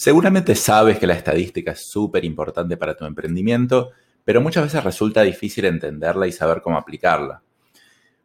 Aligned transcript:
Seguramente 0.00 0.54
sabes 0.54 0.98
que 0.98 1.06
la 1.06 1.12
estadística 1.12 1.72
es 1.72 1.86
súper 1.86 2.24
importante 2.24 2.78
para 2.78 2.96
tu 2.96 3.04
emprendimiento, 3.04 3.90
pero 4.24 4.40
muchas 4.40 4.64
veces 4.64 4.82
resulta 4.82 5.20
difícil 5.20 5.66
entenderla 5.66 6.26
y 6.26 6.32
saber 6.32 6.62
cómo 6.62 6.78
aplicarla. 6.78 7.42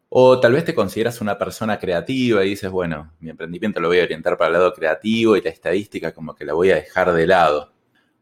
O 0.08 0.40
tal 0.40 0.54
vez 0.54 0.64
te 0.64 0.74
consideras 0.74 1.20
una 1.20 1.36
persona 1.36 1.78
creativa 1.78 2.42
y 2.42 2.48
dices, 2.48 2.70
bueno, 2.70 3.12
mi 3.20 3.28
emprendimiento 3.28 3.78
lo 3.78 3.88
voy 3.88 4.00
a 4.00 4.04
orientar 4.04 4.38
para 4.38 4.46
el 4.46 4.52
lado 4.54 4.72
creativo 4.72 5.36
y 5.36 5.42
la 5.42 5.50
estadística 5.50 6.14
como 6.14 6.34
que 6.34 6.46
la 6.46 6.54
voy 6.54 6.70
a 6.70 6.76
dejar 6.76 7.12
de 7.12 7.26
lado. 7.26 7.74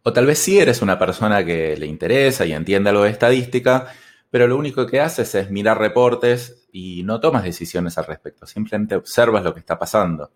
O 0.03 0.13
tal 0.13 0.27
vez 0.27 0.41
sí 0.41 0.59
eres 0.59 0.83
una 0.83 0.99
persona 0.99 1.45
que 1.45 1.77
le 1.77 1.87
interesa 1.87 2.45
y 2.47 2.55
entiende 2.55 2.91
algo 2.91 3.05
de 3.05 3.11
estadística, 3.11 3.87
pero 4.31 4.49
lo 4.49 4.57
único 4.57 4.85
que 4.85 5.01
haces 5.01 5.33
es 5.37 5.53
mirar 5.53 5.79
reportes 5.79 6.67
y 6.73 7.05
no 7.05 7.21
tomas 7.21 7.45
decisiones 7.45 7.97
al 7.99 8.07
respecto, 8.07 8.47
simplemente 8.47 8.97
observas 8.97 9.45
lo 9.45 9.55
que 9.55 9.61
está 9.61 9.79
pasando. 9.79 10.33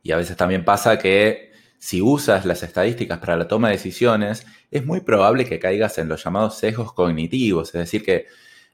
Y 0.00 0.12
a 0.12 0.16
veces 0.16 0.36
también 0.36 0.64
pasa 0.64 0.96
que 0.96 1.50
si 1.82 2.00
usas 2.00 2.46
las 2.46 2.62
estadísticas 2.62 3.18
para 3.18 3.36
la 3.36 3.48
toma 3.48 3.66
de 3.66 3.74
decisiones, 3.74 4.46
es 4.70 4.86
muy 4.86 5.00
probable 5.00 5.44
que 5.44 5.58
caigas 5.58 5.98
en 5.98 6.08
los 6.08 6.22
llamados 6.22 6.56
sesgos 6.56 6.92
cognitivos, 6.92 7.74
es 7.74 7.80
decir, 7.80 8.04
que 8.04 8.26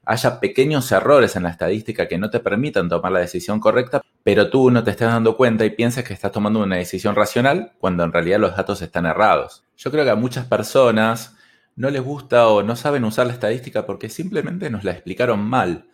haya 0.05 0.39
pequeños 0.39 0.91
errores 0.91 1.35
en 1.35 1.41
la 1.41 1.49
estadística 1.49 2.07
que 2.07 2.19
no 2.19 2.29
te 2.29 2.39
permitan 2.39 2.87
tomar 2.87 3.11
la 3.11 3.21
decisión 3.21 3.59
correcta, 3.59 4.03
pero 4.21 4.51
tú 4.51 4.69
no 4.69 4.83
te 4.83 4.91
estés 4.91 5.07
dando 5.07 5.35
cuenta 5.35 5.65
y 5.65 5.71
piensas 5.71 6.03
que 6.03 6.13
estás 6.13 6.31
tomando 6.31 6.59
una 6.59 6.75
decisión 6.75 7.15
racional 7.15 7.71
cuando 7.79 8.03
en 8.03 8.13
realidad 8.13 8.37
los 8.37 8.55
datos 8.55 8.79
están 8.83 9.07
errados. 9.07 9.63
Yo 9.75 9.89
creo 9.89 10.03
que 10.03 10.11
a 10.11 10.15
muchas 10.15 10.45
personas 10.45 11.35
no 11.75 11.89
les 11.89 12.03
gusta 12.03 12.47
o 12.47 12.61
no 12.61 12.75
saben 12.75 13.05
usar 13.05 13.25
la 13.25 13.33
estadística 13.33 13.87
porque 13.87 14.09
simplemente 14.09 14.69
nos 14.69 14.83
la 14.83 14.91
explicaron 14.91 15.39
mal. 15.39 15.89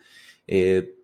Eh, 0.46 0.96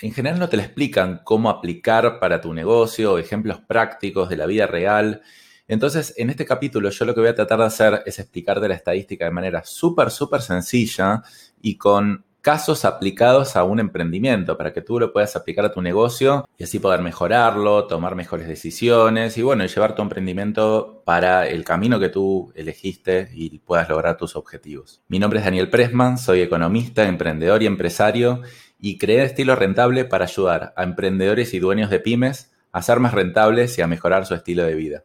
en 0.00 0.12
general 0.12 0.38
no 0.38 0.48
te 0.48 0.58
la 0.58 0.62
explican 0.62 1.22
cómo 1.24 1.50
aplicar 1.50 2.20
para 2.20 2.40
tu 2.40 2.54
negocio, 2.54 3.18
ejemplos 3.18 3.58
prácticos 3.66 4.28
de 4.28 4.36
la 4.36 4.46
vida 4.46 4.68
real. 4.68 5.22
Entonces, 5.68 6.14
en 6.16 6.30
este 6.30 6.44
capítulo 6.44 6.90
yo 6.90 7.04
lo 7.04 7.14
que 7.14 7.20
voy 7.20 7.28
a 7.28 7.34
tratar 7.34 7.58
de 7.58 7.64
hacer 7.64 8.02
es 8.06 8.18
explicarte 8.18 8.68
la 8.68 8.74
estadística 8.74 9.24
de 9.24 9.32
manera 9.32 9.64
súper, 9.64 10.10
súper 10.10 10.40
sencilla 10.40 11.22
y 11.60 11.76
con 11.76 12.24
casos 12.46 12.84
aplicados 12.84 13.56
a 13.56 13.64
un 13.64 13.80
emprendimiento 13.80 14.56
para 14.56 14.72
que 14.72 14.80
tú 14.80 15.00
lo 15.00 15.12
puedas 15.12 15.34
aplicar 15.34 15.64
a 15.64 15.72
tu 15.72 15.82
negocio 15.82 16.48
y 16.56 16.62
así 16.62 16.78
poder 16.78 17.00
mejorarlo, 17.02 17.88
tomar 17.88 18.14
mejores 18.14 18.46
decisiones 18.46 19.36
y 19.36 19.42
bueno, 19.42 19.66
llevar 19.66 19.96
tu 19.96 20.02
emprendimiento 20.02 21.02
para 21.04 21.48
el 21.48 21.64
camino 21.64 21.98
que 21.98 22.10
tú 22.10 22.52
elegiste 22.54 23.30
y 23.34 23.58
puedas 23.58 23.88
lograr 23.88 24.16
tus 24.16 24.36
objetivos. 24.36 25.02
Mi 25.08 25.18
nombre 25.18 25.40
es 25.40 25.44
Daniel 25.44 25.68
Pressman, 25.68 26.18
soy 26.18 26.42
economista, 26.42 27.08
emprendedor 27.08 27.64
y 27.64 27.66
empresario 27.66 28.42
y 28.78 28.96
creé 28.98 29.24
estilo 29.24 29.56
rentable 29.56 30.04
para 30.04 30.26
ayudar 30.26 30.72
a 30.76 30.84
emprendedores 30.84 31.52
y 31.52 31.58
dueños 31.58 31.90
de 31.90 31.98
pymes 31.98 32.52
a 32.70 32.80
ser 32.80 33.00
más 33.00 33.12
rentables 33.12 33.76
y 33.76 33.82
a 33.82 33.88
mejorar 33.88 34.24
su 34.24 34.34
estilo 34.34 34.62
de 34.62 34.74
vida. 34.76 35.02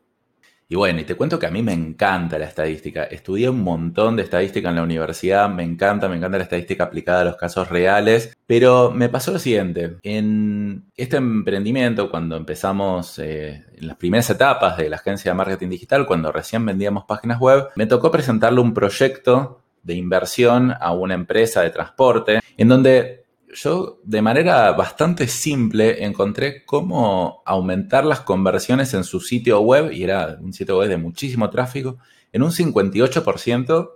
Y 0.72 0.76
bueno, 0.78 1.02
y 1.02 1.04
te 1.04 1.16
cuento 1.16 1.38
que 1.38 1.48
a 1.48 1.52
mí 1.52 1.62
me 1.62 1.74
encanta 1.74 2.40
la 2.40 2.46
estadística. 2.46 3.04
Estudié 3.04 3.50
un 3.50 3.62
montón 3.62 4.16
de 4.16 4.24
estadística 4.24 4.70
en 4.70 4.78
la 4.78 4.84
universidad, 4.84 5.50
me 5.50 5.64
encanta, 5.64 6.08
me 6.08 6.16
encanta 6.16 6.38
la 6.38 6.46
estadística 6.46 6.86
aplicada 6.86 7.20
a 7.20 7.26
los 7.26 7.36
casos 7.36 7.68
reales, 7.68 8.38
pero 8.48 8.90
me 8.90 9.10
pasó 9.10 9.34
lo 9.34 9.40
siguiente. 9.40 9.98
En 10.02 10.86
este 10.96 11.18
emprendimiento, 11.18 12.10
cuando 12.10 12.38
empezamos 12.38 13.20
eh, 13.20 13.66
en 13.76 13.86
las 13.86 13.98
primeras 13.98 14.30
etapas 14.30 14.78
de 14.78 14.88
la 14.88 14.96
agencia 14.96 15.32
de 15.32 15.36
marketing 15.36 15.68
digital, 15.68 16.06
cuando 16.06 16.32
recién 16.32 16.66
vendíamos 16.66 17.04
páginas 17.04 17.42
web, 17.42 17.68
me 17.76 17.86
tocó 17.86 18.10
presentarle 18.10 18.62
un 18.62 18.74
proyecto 18.74 19.60
de 19.84 19.96
inversión 19.96 20.74
a 20.80 20.94
una 20.94 21.16
empresa 21.16 21.64
de 21.64 21.72
transporte, 21.72 22.40
en 22.56 22.68
donde 22.70 23.21
yo 23.54 24.00
de 24.04 24.22
manera 24.22 24.72
bastante 24.74 25.28
simple 25.28 26.04
encontré 26.06 26.66
cómo 26.66 27.42
aumentar 27.46 28.06
las 28.06 28.22
conversiones 28.22 28.94
en 28.94 29.04
su 29.04 29.20
sitio 29.20 29.60
web, 29.62 29.92
y 29.92 30.04
era 30.04 30.38
un 30.42 30.54
sitio 30.54 30.80
web 30.80 30.90
de 30.90 30.98
muchísimo 30.98 31.50
tráfico, 31.50 31.98
en 32.32 32.44
un 32.44 32.52
58% 32.52 33.92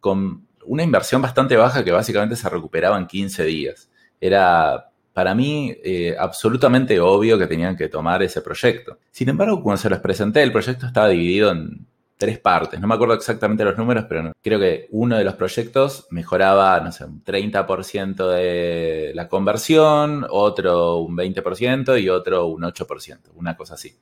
con 0.00 0.46
una 0.64 0.82
inversión 0.82 1.22
bastante 1.22 1.56
baja 1.56 1.84
que 1.84 1.92
básicamente 1.92 2.36
se 2.36 2.48
recuperaba 2.48 2.96
en 2.98 3.06
15 3.06 3.44
días. 3.44 3.90
Era 4.20 4.90
para 5.12 5.34
mí 5.34 5.74
eh, 5.82 6.16
absolutamente 6.18 7.00
obvio 7.00 7.38
que 7.38 7.46
tenían 7.46 7.76
que 7.76 7.88
tomar 7.88 8.22
ese 8.22 8.40
proyecto. 8.40 8.98
Sin 9.10 9.28
embargo, 9.28 9.62
cuando 9.62 9.82
se 9.82 9.90
los 9.90 9.98
presenté, 9.98 10.42
el 10.42 10.52
proyecto 10.52 10.86
estaba 10.86 11.08
dividido 11.08 11.50
en 11.50 11.86
tres 12.20 12.38
partes. 12.38 12.78
No 12.78 12.86
me 12.86 12.94
acuerdo 12.94 13.14
exactamente 13.14 13.64
los 13.64 13.78
números, 13.78 14.04
pero 14.06 14.30
creo 14.42 14.60
que 14.60 14.88
uno 14.90 15.16
de 15.16 15.24
los 15.24 15.36
proyectos 15.36 16.06
mejoraba, 16.10 16.78
no 16.80 16.92
sé, 16.92 17.06
un 17.06 17.24
30% 17.24 18.28
de 18.28 19.12
la 19.14 19.26
conversión, 19.26 20.26
otro 20.28 20.98
un 20.98 21.16
20% 21.16 21.98
y 21.98 22.10
otro 22.10 22.48
un 22.48 22.60
8%, 22.60 23.30
una 23.36 23.56
cosa 23.56 23.72
así. 23.72 23.96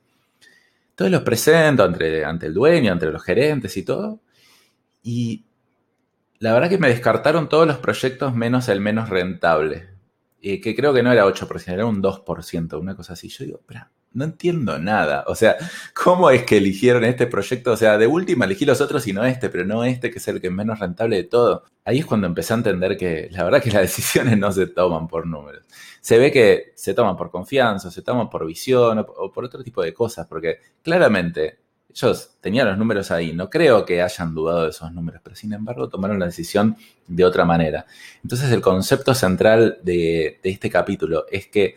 Entonces 0.89 1.13
los 1.13 1.21
presento 1.21 1.85
ante, 1.85 2.45
el 2.45 2.53
dueño, 2.53 2.91
ante 2.91 3.05
los 3.05 3.23
gerentes 3.23 3.77
y 3.77 3.85
todo. 3.85 4.19
Y 5.01 5.45
la 6.39 6.51
verdad 6.51 6.67
que 6.67 6.77
me 6.77 6.89
descartaron 6.89 7.47
todos 7.47 7.65
los 7.65 7.77
proyectos 7.77 8.35
menos 8.35 8.67
el 8.67 8.81
menos 8.81 9.07
rentable. 9.07 9.91
Y 10.41 10.59
que 10.59 10.75
creo 10.75 10.93
que 10.93 11.03
no 11.03 11.13
era 11.13 11.25
8%, 11.25 11.71
era 11.71 11.85
un 11.85 12.03
2%, 12.03 12.77
una 12.77 12.95
cosa 12.97 13.13
así. 13.13 13.29
Yo 13.29 13.45
digo, 13.45 13.59
espera, 13.59 13.89
no 14.11 14.25
entiendo 14.25 14.79
nada. 14.79 15.23
O 15.27 15.35
sea, 15.35 15.55
¿cómo 15.93 16.29
es 16.29 16.43
que 16.43 16.57
eligieron 16.57 17.03
este 17.03 17.27
proyecto? 17.27 17.71
O 17.71 17.77
sea, 17.77 17.97
de 17.97 18.07
última 18.07 18.45
elegí 18.45 18.65
los 18.65 18.81
otros 18.81 19.07
y 19.07 19.13
no 19.13 19.25
este, 19.25 19.49
pero 19.49 19.65
no 19.65 19.83
este 19.83 20.11
que 20.11 20.19
es 20.19 20.27
el 20.27 20.41
que 20.41 20.47
es 20.47 20.53
menos 20.53 20.79
rentable 20.79 21.15
de 21.15 21.23
todo. 21.23 21.63
Ahí 21.85 21.99
es 21.99 22.05
cuando 22.05 22.27
empecé 22.27 22.53
a 22.53 22.57
entender 22.57 22.97
que 22.97 23.29
la 23.31 23.43
verdad 23.43 23.61
que 23.61 23.71
las 23.71 23.81
decisiones 23.95 24.37
no 24.37 24.51
se 24.51 24.67
toman 24.67 25.07
por 25.07 25.27
números. 25.27 25.65
Se 26.01 26.17
ve 26.17 26.31
que 26.31 26.73
se 26.75 26.93
toman 26.93 27.17
por 27.17 27.29
confianza, 27.31 27.91
se 27.91 28.01
toman 28.01 28.29
por 28.29 28.45
visión 28.45 28.99
o 28.99 29.31
por 29.31 29.45
otro 29.45 29.63
tipo 29.63 29.81
de 29.81 29.93
cosas, 29.93 30.27
porque 30.27 30.59
claramente 30.81 31.59
ellos 31.91 32.37
tenían 32.39 32.67
los 32.67 32.77
números 32.77 33.11
ahí. 33.11 33.33
No 33.33 33.49
creo 33.49 33.85
que 33.85 34.01
hayan 34.01 34.33
dudado 34.33 34.63
de 34.63 34.69
esos 34.69 34.91
números, 34.91 35.21
pero 35.23 35.35
sin 35.35 35.53
embargo 35.53 35.89
tomaron 35.89 36.19
la 36.19 36.27
decisión 36.27 36.77
de 37.07 37.25
otra 37.25 37.45
manera. 37.45 37.85
Entonces 38.23 38.51
el 38.51 38.61
concepto 38.61 39.13
central 39.13 39.79
de, 39.83 40.39
este 40.43 40.69
capítulo 40.69 41.25
es 41.29 41.47
que 41.47 41.75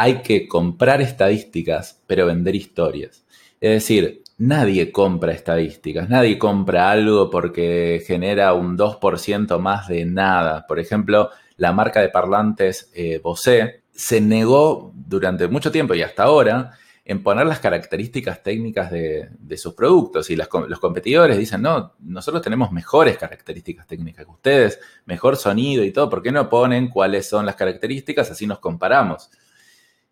hay 0.00 0.22
que 0.22 0.46
comprar 0.46 1.02
estadísticas, 1.02 2.00
pero 2.06 2.26
vender 2.26 2.54
historias. 2.54 3.24
Es 3.60 3.70
decir, 3.70 4.22
nadie 4.38 4.92
compra 4.92 5.32
estadísticas, 5.32 6.08
nadie 6.08 6.38
compra 6.38 6.88
algo 6.88 7.28
porque 7.28 8.00
genera 8.06 8.54
un 8.54 8.78
2% 8.78 9.58
más 9.58 9.88
de 9.88 10.04
nada. 10.04 10.64
Por 10.68 10.78
ejemplo, 10.78 11.30
la 11.56 11.72
marca 11.72 12.00
de 12.00 12.10
parlantes 12.10 12.92
eh, 12.94 13.18
Bose 13.20 13.82
se 13.90 14.20
negó 14.20 14.92
durante 14.94 15.48
mucho 15.48 15.72
tiempo 15.72 15.96
y 15.96 16.02
hasta 16.02 16.22
ahora 16.22 16.70
en 17.04 17.20
poner 17.24 17.48
las 17.48 17.58
características 17.58 18.40
técnicas 18.44 18.92
de, 18.92 19.56
sus 19.56 19.74
productos. 19.74 20.30
Y 20.30 20.36
los 20.36 20.78
competidores 20.78 21.36
dicen, 21.36 21.62
no, 21.62 21.94
nosotros 21.98 22.40
tenemos 22.40 22.70
mejores 22.70 23.18
características 23.18 23.88
técnicas 23.88 24.24
que 24.26 24.30
ustedes, 24.30 24.78
mejor 25.06 25.36
sonido 25.36 25.82
y 25.82 25.90
todo, 25.90 26.08
¿por 26.08 26.22
qué 26.22 26.30
no 26.30 26.48
ponen 26.48 26.86
cuáles 26.86 27.28
son 27.28 27.46
las 27.46 27.56
características? 27.56 28.30
Así 28.30 28.46
nos 28.46 28.60
comparamos. 28.60 29.28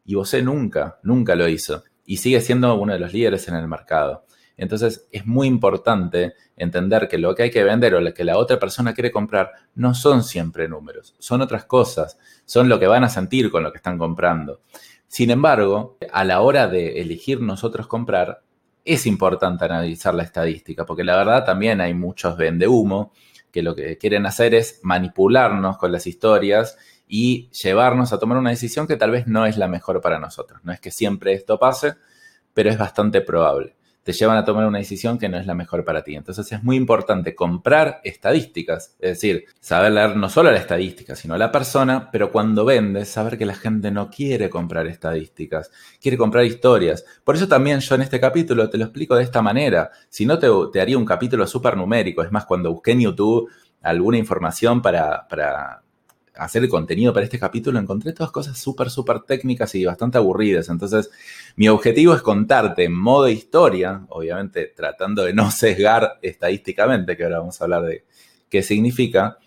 Y 0.06 0.14
Bose 0.14 0.40
nunca, 0.42 0.98
nunca 1.02 1.34
lo 1.34 1.48
hizo. 1.48 1.84
Y 2.04 2.18
sigue 2.18 2.40
siendo 2.40 2.74
uno 2.76 2.92
de 2.94 2.98
los 2.98 3.12
líderes 3.12 3.48
en 3.48 3.56
el 3.56 3.68
mercado. 3.68 4.24
Entonces 4.56 5.06
es 5.12 5.26
muy 5.26 5.46
importante 5.46 6.34
entender 6.56 7.08
que 7.08 7.18
lo 7.18 7.34
que 7.34 7.44
hay 7.44 7.50
que 7.50 7.64
vender 7.64 7.94
o 7.94 8.00
lo 8.00 8.14
que 8.14 8.24
la 8.24 8.38
otra 8.38 8.58
persona 8.58 8.94
quiere 8.94 9.10
comprar 9.10 9.50
no 9.74 9.94
son 9.94 10.22
siempre 10.22 10.66
números, 10.68 11.14
son 11.18 11.42
otras 11.42 11.66
cosas, 11.66 12.18
son 12.46 12.68
lo 12.68 12.78
que 12.78 12.86
van 12.86 13.04
a 13.04 13.10
sentir 13.10 13.50
con 13.50 13.62
lo 13.62 13.70
que 13.70 13.76
están 13.76 13.98
comprando. 13.98 14.62
Sin 15.08 15.30
embargo, 15.30 15.98
a 16.10 16.24
la 16.24 16.40
hora 16.40 16.68
de 16.68 17.00
elegir 17.00 17.40
nosotros 17.40 17.86
comprar, 17.86 18.42
es 18.84 19.06
importante 19.06 19.64
analizar 19.64 20.14
la 20.14 20.22
estadística, 20.22 20.86
porque 20.86 21.04
la 21.04 21.16
verdad 21.16 21.44
también 21.44 21.80
hay 21.80 21.92
muchos 21.92 22.36
vende 22.36 22.68
humo 22.68 23.12
que 23.50 23.62
lo 23.62 23.74
que 23.74 23.98
quieren 23.98 24.26
hacer 24.26 24.54
es 24.54 24.80
manipularnos 24.82 25.76
con 25.78 25.92
las 25.92 26.06
historias 26.06 26.78
y 27.08 27.48
llevarnos 27.50 28.12
a 28.12 28.18
tomar 28.18 28.38
una 28.38 28.50
decisión 28.50 28.86
que 28.86 28.96
tal 28.96 29.10
vez 29.10 29.26
no 29.26 29.46
es 29.46 29.56
la 29.56 29.68
mejor 29.68 30.00
para 30.00 30.18
nosotros. 30.18 30.60
No 30.64 30.72
es 30.72 30.80
que 30.80 30.90
siempre 30.90 31.32
esto 31.32 31.58
pase, 31.58 31.94
pero 32.52 32.70
es 32.70 32.78
bastante 32.78 33.20
probable. 33.20 33.76
Te 34.02 34.12
llevan 34.12 34.36
a 34.36 34.44
tomar 34.44 34.66
una 34.66 34.78
decisión 34.78 35.18
que 35.18 35.28
no 35.28 35.36
es 35.36 35.46
la 35.46 35.54
mejor 35.54 35.84
para 35.84 36.04
ti. 36.04 36.14
Entonces 36.14 36.52
es 36.52 36.62
muy 36.62 36.76
importante 36.76 37.34
comprar 37.34 38.00
estadísticas, 38.04 38.94
es 39.00 39.10
decir, 39.10 39.46
saber 39.58 39.90
leer 39.90 40.16
no 40.16 40.28
solo 40.28 40.52
la 40.52 40.58
estadística, 40.58 41.16
sino 41.16 41.36
la 41.36 41.50
persona, 41.50 42.08
pero 42.12 42.30
cuando 42.30 42.64
vendes, 42.64 43.08
saber 43.08 43.36
que 43.36 43.46
la 43.46 43.56
gente 43.56 43.90
no 43.90 44.08
quiere 44.08 44.48
comprar 44.48 44.86
estadísticas, 44.86 45.72
quiere 46.00 46.16
comprar 46.16 46.44
historias. 46.44 47.04
Por 47.24 47.34
eso 47.34 47.48
también 47.48 47.80
yo 47.80 47.96
en 47.96 48.02
este 48.02 48.20
capítulo 48.20 48.70
te 48.70 48.78
lo 48.78 48.84
explico 48.84 49.16
de 49.16 49.24
esta 49.24 49.42
manera. 49.42 49.90
Si 50.08 50.24
no, 50.24 50.38
te, 50.38 50.48
te 50.72 50.80
haría 50.80 50.98
un 50.98 51.04
capítulo 51.04 51.44
súper 51.48 51.76
numérico. 51.76 52.22
Es 52.22 52.30
más, 52.30 52.46
cuando 52.46 52.72
busqué 52.72 52.92
en 52.92 53.00
YouTube 53.00 53.50
alguna 53.82 54.18
información 54.18 54.82
para, 54.82 55.26
para 55.28 55.82
hacer 56.36 56.62
el 56.62 56.68
contenido 56.68 57.12
para 57.12 57.24
este 57.24 57.38
capítulo, 57.38 57.78
encontré 57.78 58.12
todas 58.12 58.30
cosas 58.30 58.58
súper, 58.58 58.90
súper 58.90 59.20
técnicas 59.20 59.74
y 59.74 59.84
bastante 59.84 60.18
aburridas. 60.18 60.68
Entonces, 60.68 61.10
mi 61.56 61.68
objetivo 61.68 62.14
es 62.14 62.22
contarte 62.22 62.84
en 62.84 62.94
modo 62.94 63.28
historia, 63.28 64.04
obviamente 64.08 64.72
tratando 64.74 65.24
de 65.24 65.34
no 65.34 65.50
sesgar 65.52 66.18
estadísticamente, 66.22 67.16
que 67.16 67.24
ahora 67.24 67.40
vamos 67.40 67.60
a 67.60 67.64
hablar 67.64 67.82
de 67.82 68.04
qué 68.48 68.62
significa, 68.62 69.38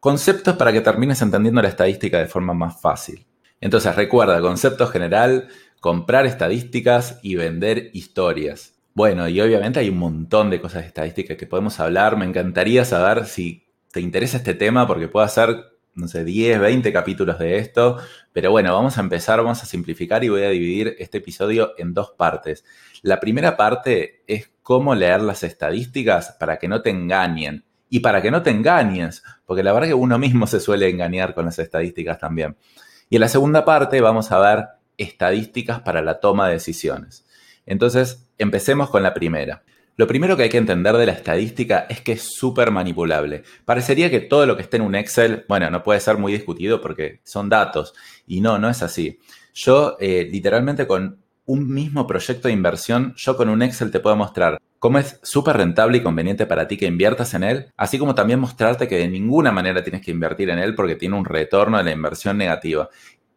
conceptos 0.00 0.56
para 0.56 0.72
que 0.72 0.80
termines 0.80 1.22
entendiendo 1.22 1.62
la 1.62 1.68
estadística 1.68 2.18
de 2.18 2.26
forma 2.26 2.54
más 2.54 2.80
fácil. 2.80 3.26
Entonces, 3.60 3.94
recuerda, 3.94 4.40
concepto 4.40 4.86
general, 4.88 5.48
comprar 5.80 6.26
estadísticas 6.26 7.18
y 7.22 7.36
vender 7.36 7.90
historias. 7.92 8.74
Bueno, 8.94 9.26
y 9.28 9.40
obviamente 9.40 9.80
hay 9.80 9.88
un 9.88 9.98
montón 9.98 10.50
de 10.50 10.60
cosas 10.60 10.84
estadísticas 10.84 11.36
que 11.36 11.46
podemos 11.46 11.80
hablar. 11.80 12.16
Me 12.16 12.26
encantaría 12.26 12.84
saber 12.84 13.24
si 13.26 13.66
te 13.90 14.00
interesa 14.00 14.38
este 14.38 14.54
tema 14.54 14.86
porque 14.86 15.08
puedo 15.08 15.24
hacer, 15.24 15.71
no 15.94 16.08
sé, 16.08 16.24
10, 16.24 16.60
20 16.60 16.92
capítulos 16.92 17.38
de 17.38 17.58
esto. 17.58 17.98
Pero 18.32 18.50
bueno, 18.50 18.72
vamos 18.72 18.98
a 18.98 19.00
empezar, 19.00 19.38
vamos 19.38 19.62
a 19.62 19.66
simplificar 19.66 20.24
y 20.24 20.28
voy 20.28 20.42
a 20.42 20.50
dividir 20.50 20.96
este 20.98 21.18
episodio 21.18 21.74
en 21.78 21.94
dos 21.94 22.12
partes. 22.16 22.64
La 23.02 23.20
primera 23.20 23.56
parte 23.56 24.22
es 24.26 24.50
cómo 24.62 24.94
leer 24.94 25.20
las 25.20 25.42
estadísticas 25.42 26.36
para 26.38 26.58
que 26.58 26.68
no 26.68 26.82
te 26.82 26.90
engañen 26.90 27.64
y 27.88 28.00
para 28.00 28.22
que 28.22 28.30
no 28.30 28.42
te 28.42 28.50
engañes, 28.50 29.22
porque 29.44 29.62
la 29.62 29.72
verdad 29.72 29.88
que 29.88 29.94
uno 29.94 30.18
mismo 30.18 30.46
se 30.46 30.60
suele 30.60 30.88
engañar 30.88 31.34
con 31.34 31.44
las 31.44 31.58
estadísticas 31.58 32.18
también. 32.18 32.56
Y 33.10 33.16
en 33.16 33.20
la 33.20 33.28
segunda 33.28 33.64
parte 33.64 34.00
vamos 34.00 34.32
a 34.32 34.38
ver 34.38 34.66
estadísticas 34.96 35.80
para 35.80 36.00
la 36.00 36.20
toma 36.20 36.46
de 36.46 36.54
decisiones. 36.54 37.26
Entonces, 37.66 38.26
empecemos 38.38 38.88
con 38.88 39.02
la 39.02 39.12
primera. 39.12 39.62
Lo 39.96 40.06
primero 40.06 40.36
que 40.36 40.44
hay 40.44 40.48
que 40.48 40.58
entender 40.58 40.96
de 40.96 41.06
la 41.06 41.12
estadística 41.12 41.86
es 41.88 42.00
que 42.00 42.12
es 42.12 42.22
súper 42.34 42.70
manipulable. 42.70 43.42
Parecería 43.64 44.10
que 44.10 44.20
todo 44.20 44.46
lo 44.46 44.56
que 44.56 44.62
esté 44.62 44.78
en 44.78 44.84
un 44.84 44.94
Excel, 44.94 45.44
bueno, 45.48 45.70
no 45.70 45.82
puede 45.82 46.00
ser 46.00 46.16
muy 46.16 46.32
discutido 46.32 46.80
porque 46.80 47.20
son 47.24 47.48
datos. 47.48 47.94
Y 48.26 48.40
no, 48.40 48.58
no 48.58 48.70
es 48.70 48.82
así. 48.82 49.18
Yo 49.52 49.96
eh, 50.00 50.28
literalmente 50.30 50.86
con 50.86 51.18
un 51.44 51.68
mismo 51.68 52.06
proyecto 52.06 52.48
de 52.48 52.54
inversión, 52.54 53.14
yo 53.16 53.36
con 53.36 53.48
un 53.50 53.62
Excel 53.62 53.90
te 53.90 54.00
puedo 54.00 54.16
mostrar 54.16 54.58
cómo 54.78 54.98
es 54.98 55.20
súper 55.22 55.58
rentable 55.58 55.98
y 55.98 56.02
conveniente 56.02 56.46
para 56.46 56.66
ti 56.66 56.76
que 56.76 56.86
inviertas 56.86 57.34
en 57.34 57.44
él, 57.44 57.66
así 57.76 57.98
como 57.98 58.14
también 58.14 58.40
mostrarte 58.40 58.88
que 58.88 58.96
de 58.96 59.08
ninguna 59.08 59.52
manera 59.52 59.82
tienes 59.82 60.02
que 60.02 60.10
invertir 60.10 60.50
en 60.50 60.58
él 60.58 60.74
porque 60.74 60.96
tiene 60.96 61.16
un 61.16 61.24
retorno 61.24 61.78
de 61.78 61.84
la 61.84 61.92
inversión 61.92 62.38
negativa 62.38 62.88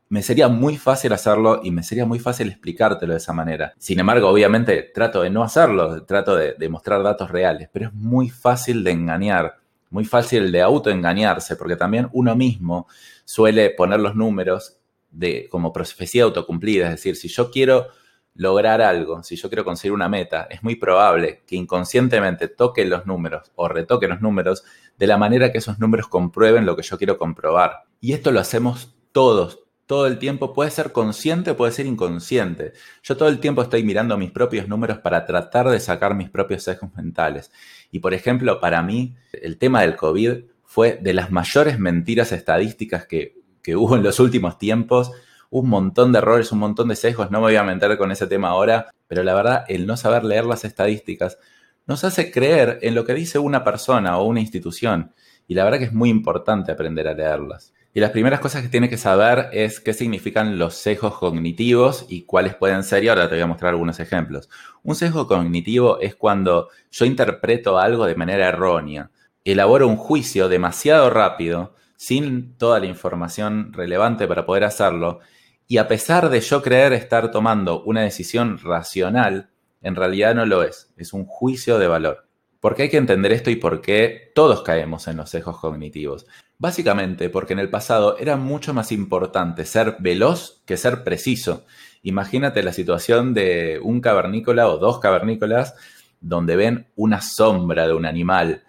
me 0.10 0.22
sería 0.22 0.48
muy 0.48 0.78
fácil 0.78 1.14
hacerlo 1.14 1.62
y 1.64 1.72
me 1.72 1.84
sería 1.84 2.06
muy 2.06 2.20
fácil 2.20 2.50
explicártelo 2.50 3.14
de 3.14 3.18
esa 3.18 3.34
manera. 3.34 3.74
Sin 3.78 4.00
embargo, 4.00 4.30
obviamente 4.30 4.92
trato 4.94 5.22
de 5.22 5.30
no 5.30 5.44
hacerlo, 5.44 6.04
trato 6.06 6.36
de, 6.36 6.70
mostrar 6.70 7.02
datos 7.04 7.32
reales, 7.32 7.70
pero 7.72 7.88
es 7.88 7.94
muy 7.94 8.30
fácil 8.30 8.84
de 8.84 8.92
engañar, 8.92 9.58
muy 9.90 10.06
fácil 10.06 10.52
de 10.52 10.62
autoengañarse, 10.62 11.56
porque 11.56 11.76
también 11.76 12.10
uno 12.14 12.36
mismo 12.36 12.88
suele 13.24 13.72
poner 13.72 14.00
los 14.00 14.16
números 14.16 14.78
de, 15.10 15.48
como 15.50 15.74
profecía 15.74 16.24
autocumplida, 16.24 16.86
es 16.86 16.92
decir, 16.92 17.16
si 17.16 17.28
yo 17.28 17.50
quiero 17.50 17.88
lograr 18.36 18.82
algo, 18.82 19.24
si 19.24 19.38
yo 19.38 19.50
quiero 19.50 19.64
conseguir 19.64 19.94
una 19.94 20.10
meta, 20.10 20.48
es 20.50 20.62
muy 20.62 20.76
probable 20.76 21.44
que 21.48 21.56
inconscientemente 21.56 22.50
toque 22.50 22.84
los 22.86 23.06
números 23.06 23.52
o 23.56 23.68
retoque 23.70 24.08
los 24.08 24.22
números 24.22 24.64
de 24.98 25.08
la 25.08 25.18
manera 25.18 25.52
que 25.52 25.60
esos 25.60 25.80
números 25.80 26.08
comprueben 26.08 26.66
lo 26.66 26.76
que 26.76 26.84
yo 26.84 26.98
quiero 26.98 27.18
comprobar. 27.18 27.84
Y 28.02 28.12
esto 28.12 28.32
lo 28.32 28.42
hacemos 28.42 28.96
todos, 29.14 29.65
todo 29.86 30.08
el 30.08 30.18
tiempo, 30.18 30.54
puede 30.54 30.72
ser 30.72 30.92
consciente, 30.92 31.54
puede 31.54 31.72
ser 31.72 31.86
inconsciente. 31.86 32.74
Yo 33.04 33.18
todo 33.18 33.30
el 33.30 33.40
tiempo 33.40 33.62
estoy 33.62 33.84
mirando 33.84 34.18
mis 34.18 34.32
propios 34.32 34.68
números 34.68 35.00
para 35.00 35.26
tratar 35.26 35.70
de 35.70 35.80
sacar 35.80 36.16
mis 36.16 36.30
propios 36.30 36.64
sesgos 36.64 36.94
mentales. 36.96 37.52
Y 37.92 38.00
por 38.00 38.14
ejemplo, 38.14 38.60
para 38.60 38.82
mí, 38.82 39.16
el 39.32 39.58
tema 39.58 39.82
del 39.82 39.96
COVID 39.96 40.46
fue 40.64 41.00
de 41.02 41.14
las 41.14 41.32
mayores 41.32 41.80
mentiras 41.80 42.32
estadísticas 42.32 43.06
que, 43.06 43.36
que 43.62 43.76
hubo 43.76 43.96
en 43.96 44.04
los 44.04 44.20
últimos 44.20 44.58
tiempos. 44.58 45.12
Un 45.52 45.70
montón 45.70 46.12
de 46.12 46.18
errores, 46.18 46.52
un 46.52 46.60
montón 46.60 46.88
de 46.88 46.96
sesgos, 46.96 47.30
no 47.30 47.40
me 47.40 47.46
voy 47.46 47.56
a 47.56 47.64
meter 47.64 47.98
con 47.98 48.12
ese 48.12 48.26
tema 48.26 48.50
ahora, 48.50 48.88
pero 49.08 49.24
la 49.24 49.36
verdad, 49.36 49.66
el 49.68 49.86
no 49.86 49.96
saber 49.96 50.24
leer 50.24 50.46
las 50.46 50.66
estadísticas 50.66 51.38
nos 51.86 52.04
hace 52.04 52.32
creer 52.32 52.80
en 52.82 52.96
lo 52.96 53.06
que 53.06 53.14
dice 53.14 53.38
una 53.38 53.64
persona 53.64 54.18
o 54.18 54.26
una 54.26 54.40
institución. 54.40 55.14
Y 55.48 55.54
la 55.54 55.64
verdad 55.64 55.78
que 55.78 55.86
es 55.86 55.94
muy 55.94 56.10
importante 56.10 56.72
aprender 56.72 57.08
a 57.08 57.14
leerlas. 57.14 57.75
Y 57.96 58.02
las 58.02 58.12
primeras 58.12 58.42
cosas 58.42 58.62
que 58.62 58.68
tiene 58.68 58.90
que 58.90 58.98
saber 58.98 59.48
es 59.54 59.80
qué 59.80 59.94
significan 59.94 60.60
los 60.60 60.76
sesgos 60.76 61.18
cognitivos 61.18 62.06
y 62.10 62.24
cuáles 62.24 62.54
pueden 62.54 62.84
ser, 62.84 63.06
y 63.06 63.08
ahora 63.08 63.30
te 63.30 63.36
voy 63.36 63.44
a 63.44 63.48
mostrar 63.48 63.70
algunos 63.70 64.02
ejemplos. 64.02 64.50
Un 64.84 64.96
sesgo 64.96 65.28
cognitivo 65.28 66.02
es 66.02 66.14
cuando 66.14 66.68
yo 66.92 67.06
interpreto 67.06 67.80
algo 67.80 68.06
de 68.06 68.16
manera 68.16 68.50
errónea, 68.50 69.12
elaboro 69.46 69.88
un 69.88 69.96
juicio 69.96 70.50
demasiado 70.50 71.10
rápido, 71.10 71.74
sin 71.96 72.58
toda 72.58 72.82
la 72.82 72.88
información 72.88 73.72
relevante 73.72 74.28
para 74.28 74.46
poder 74.46 74.66
hacerlo, 74.66 75.22
y 75.66 75.78
a 75.78 75.88
pesar 75.88 76.30
de 76.30 76.42
yo 76.42 76.62
creer 76.62 76.92
estar 76.92 77.32
tomando 77.32 77.82
una 77.84 78.02
decisión 78.02 78.58
racional, 78.58 79.52
en 79.82 79.96
realidad 79.96 80.36
no 80.36 80.46
lo 80.46 80.64
es, 80.64 80.92
es 80.98 81.14
un 81.14 81.26
juicio 81.26 81.80
de 81.80 81.88
valor. 81.88 82.28
¿Por 82.60 82.76
qué 82.76 82.84
hay 82.84 82.90
que 82.90 82.98
entender 82.98 83.32
esto 83.32 83.52
y 83.52 83.56
por 83.56 83.80
qué 83.80 84.32
todos 84.34 84.64
caemos 84.64 85.08
en 85.08 85.16
los 85.18 85.30
sesgos 85.30 85.60
cognitivos? 85.60 86.26
Básicamente 86.58 87.30
porque 87.30 87.54
en 87.54 87.60
el 87.60 87.70
pasado 87.70 88.18
era 88.18 88.38
mucho 88.38 88.74
más 88.74 88.92
importante 88.92 89.66
ser 89.66 89.98
veloz 90.00 90.62
que 90.66 90.78
ser 90.78 91.04
preciso. 91.04 91.66
Imagínate 92.02 92.64
la 92.64 92.72
situación 92.72 93.34
de 93.34 93.80
un 93.82 94.00
cavernícola 94.00 94.68
o 94.70 94.78
dos 94.78 95.00
cavernícolas 95.00 95.76
donde 96.22 96.56
ven 96.56 96.88
una 96.96 97.22
sombra 97.22 97.88
de 97.88 97.94
un 97.94 98.06
animal. 98.06 98.64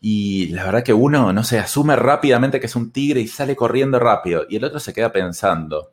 Y 0.00 0.48
la 0.48 0.64
verdad 0.64 0.84
que 0.84 0.92
uno, 0.92 1.32
no 1.32 1.42
se 1.42 1.58
asume 1.58 1.96
rápidamente 1.96 2.60
que 2.60 2.66
es 2.66 2.76
un 2.76 2.92
tigre 2.92 3.20
y 3.20 3.28
sale 3.28 3.56
corriendo 3.56 3.98
rápido. 3.98 4.46
Y 4.48 4.56
el 4.56 4.64
otro 4.64 4.78
se 4.78 4.92
queda 4.92 5.10
pensando, 5.10 5.92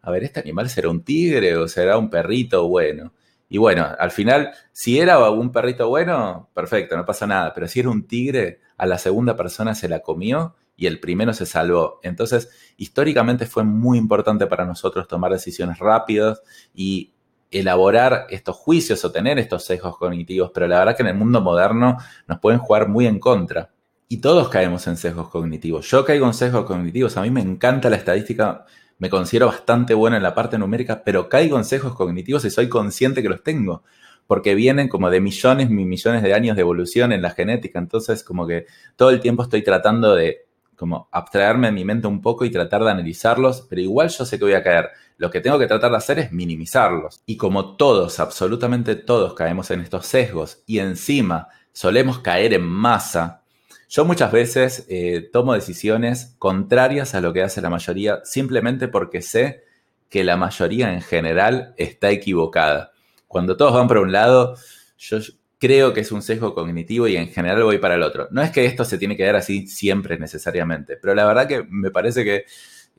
a 0.00 0.10
ver, 0.10 0.24
¿este 0.24 0.40
animal 0.40 0.70
será 0.70 0.88
un 0.88 1.02
tigre 1.02 1.56
o 1.56 1.68
será 1.68 1.98
un 1.98 2.08
perrito 2.08 2.68
bueno? 2.68 3.12
Y 3.48 3.58
bueno, 3.58 3.86
al 3.98 4.10
final, 4.10 4.52
si 4.72 4.98
era 4.98 5.30
un 5.30 5.52
perrito 5.52 5.88
bueno, 5.88 6.48
perfecto, 6.54 6.96
no 6.96 7.04
pasa 7.04 7.26
nada. 7.26 7.52
Pero 7.54 7.68
si 7.68 7.80
era 7.80 7.90
un 7.90 8.06
tigre, 8.06 8.60
a 8.76 8.86
la 8.86 8.98
segunda 8.98 9.36
persona 9.36 9.74
se 9.74 9.88
la 9.88 10.00
comió 10.00 10.54
y 10.76 10.86
el 10.86 11.00
primero 11.00 11.32
se 11.32 11.46
salvó. 11.46 12.00
Entonces, 12.02 12.50
históricamente 12.76 13.46
fue 13.46 13.64
muy 13.64 13.98
importante 13.98 14.46
para 14.46 14.64
nosotros 14.64 15.06
tomar 15.06 15.32
decisiones 15.32 15.78
rápidas 15.78 16.42
y 16.74 17.12
elaborar 17.50 18.26
estos 18.30 18.56
juicios 18.56 19.04
o 19.04 19.12
tener 19.12 19.38
estos 19.38 19.64
sesgos 19.64 19.96
cognitivos, 19.96 20.50
pero 20.52 20.66
la 20.66 20.78
verdad 20.78 20.96
que 20.96 21.02
en 21.02 21.08
el 21.08 21.16
mundo 21.16 21.40
moderno 21.40 21.96
nos 22.26 22.40
pueden 22.40 22.58
jugar 22.58 22.88
muy 22.88 23.06
en 23.06 23.20
contra. 23.20 23.70
Y 24.08 24.18
todos 24.18 24.48
caemos 24.48 24.86
en 24.86 24.96
sesgos 24.96 25.28
cognitivos. 25.28 25.88
Yo 25.88 26.04
caigo 26.04 26.26
en 26.26 26.34
sesgos 26.34 26.66
cognitivos. 26.66 27.16
A 27.16 27.22
mí 27.22 27.30
me 27.30 27.40
encanta 27.40 27.88
la 27.88 27.96
estadística 27.96 28.66
me 28.98 29.10
considero 29.10 29.46
bastante 29.46 29.94
bueno 29.94 30.16
en 30.16 30.22
la 30.22 30.34
parte 30.34 30.58
numérica, 30.58 31.02
pero 31.04 31.28
caigo 31.28 31.58
en 31.58 31.64
sesgos 31.64 31.94
cognitivos 31.94 32.44
y 32.44 32.50
soy 32.50 32.68
consciente 32.68 33.22
que 33.22 33.28
los 33.28 33.42
tengo, 33.42 33.82
porque 34.26 34.54
vienen 34.54 34.88
como 34.88 35.10
de 35.10 35.20
millones 35.20 35.70
y 35.70 35.72
millones 35.72 36.22
de 36.22 36.34
años 36.34 36.56
de 36.56 36.62
evolución 36.62 37.12
en 37.12 37.22
la 37.22 37.30
genética, 37.30 37.78
entonces 37.78 38.22
como 38.22 38.46
que 38.46 38.66
todo 38.96 39.10
el 39.10 39.20
tiempo 39.20 39.42
estoy 39.42 39.62
tratando 39.62 40.14
de 40.14 40.46
como 40.76 41.08
abstraerme 41.12 41.68
de 41.68 41.72
mi 41.72 41.84
mente 41.84 42.06
un 42.06 42.20
poco 42.20 42.44
y 42.44 42.50
tratar 42.50 42.82
de 42.82 42.90
analizarlos, 42.90 43.66
pero 43.68 43.80
igual 43.80 44.08
yo 44.08 44.24
sé 44.24 44.38
que 44.38 44.44
voy 44.44 44.54
a 44.54 44.62
caer. 44.62 44.90
Lo 45.16 45.30
que 45.30 45.40
tengo 45.40 45.58
que 45.58 45.68
tratar 45.68 45.92
de 45.92 45.96
hacer 45.96 46.18
es 46.18 46.32
minimizarlos. 46.32 47.22
Y 47.24 47.36
como 47.36 47.76
todos, 47.76 48.18
absolutamente 48.18 48.96
todos 48.96 49.34
caemos 49.34 49.70
en 49.70 49.80
estos 49.80 50.06
sesgos 50.06 50.62
y 50.66 50.80
encima 50.80 51.48
solemos 51.72 52.18
caer 52.18 52.54
en 52.54 52.66
masa, 52.66 53.44
yo 53.88 54.04
muchas 54.04 54.32
veces 54.32 54.86
eh, 54.88 55.28
tomo 55.32 55.54
decisiones 55.54 56.34
contrarias 56.38 57.14
a 57.14 57.20
lo 57.20 57.32
que 57.32 57.42
hace 57.42 57.60
la 57.60 57.70
mayoría 57.70 58.22
simplemente 58.24 58.88
porque 58.88 59.22
sé 59.22 59.62
que 60.08 60.24
la 60.24 60.36
mayoría 60.36 60.92
en 60.92 61.00
general 61.00 61.74
está 61.76 62.10
equivocada. 62.10 62.90
Cuando 63.34 63.56
todos 63.56 63.72
van 63.74 63.88
para 63.88 64.00
un 64.00 64.12
lado, 64.12 64.54
yo 64.96 65.18
creo 65.58 65.92
que 65.92 66.02
es 66.02 66.12
un 66.12 66.22
sesgo 66.22 66.54
cognitivo 66.54 67.08
y 67.08 67.16
en 67.16 67.26
general 67.26 67.64
voy 67.64 67.78
para 67.78 67.96
el 67.96 68.04
otro. 68.04 68.28
No 68.30 68.40
es 68.40 68.52
que 68.52 68.64
esto 68.64 68.84
se 68.84 68.96
tiene 68.96 69.16
que 69.16 69.24
dar 69.24 69.34
así 69.34 69.66
siempre 69.66 70.16
necesariamente, 70.20 70.96
pero 70.96 71.16
la 71.16 71.24
verdad 71.24 71.48
que 71.48 71.64
me 71.68 71.90
parece 71.90 72.22
que 72.22 72.44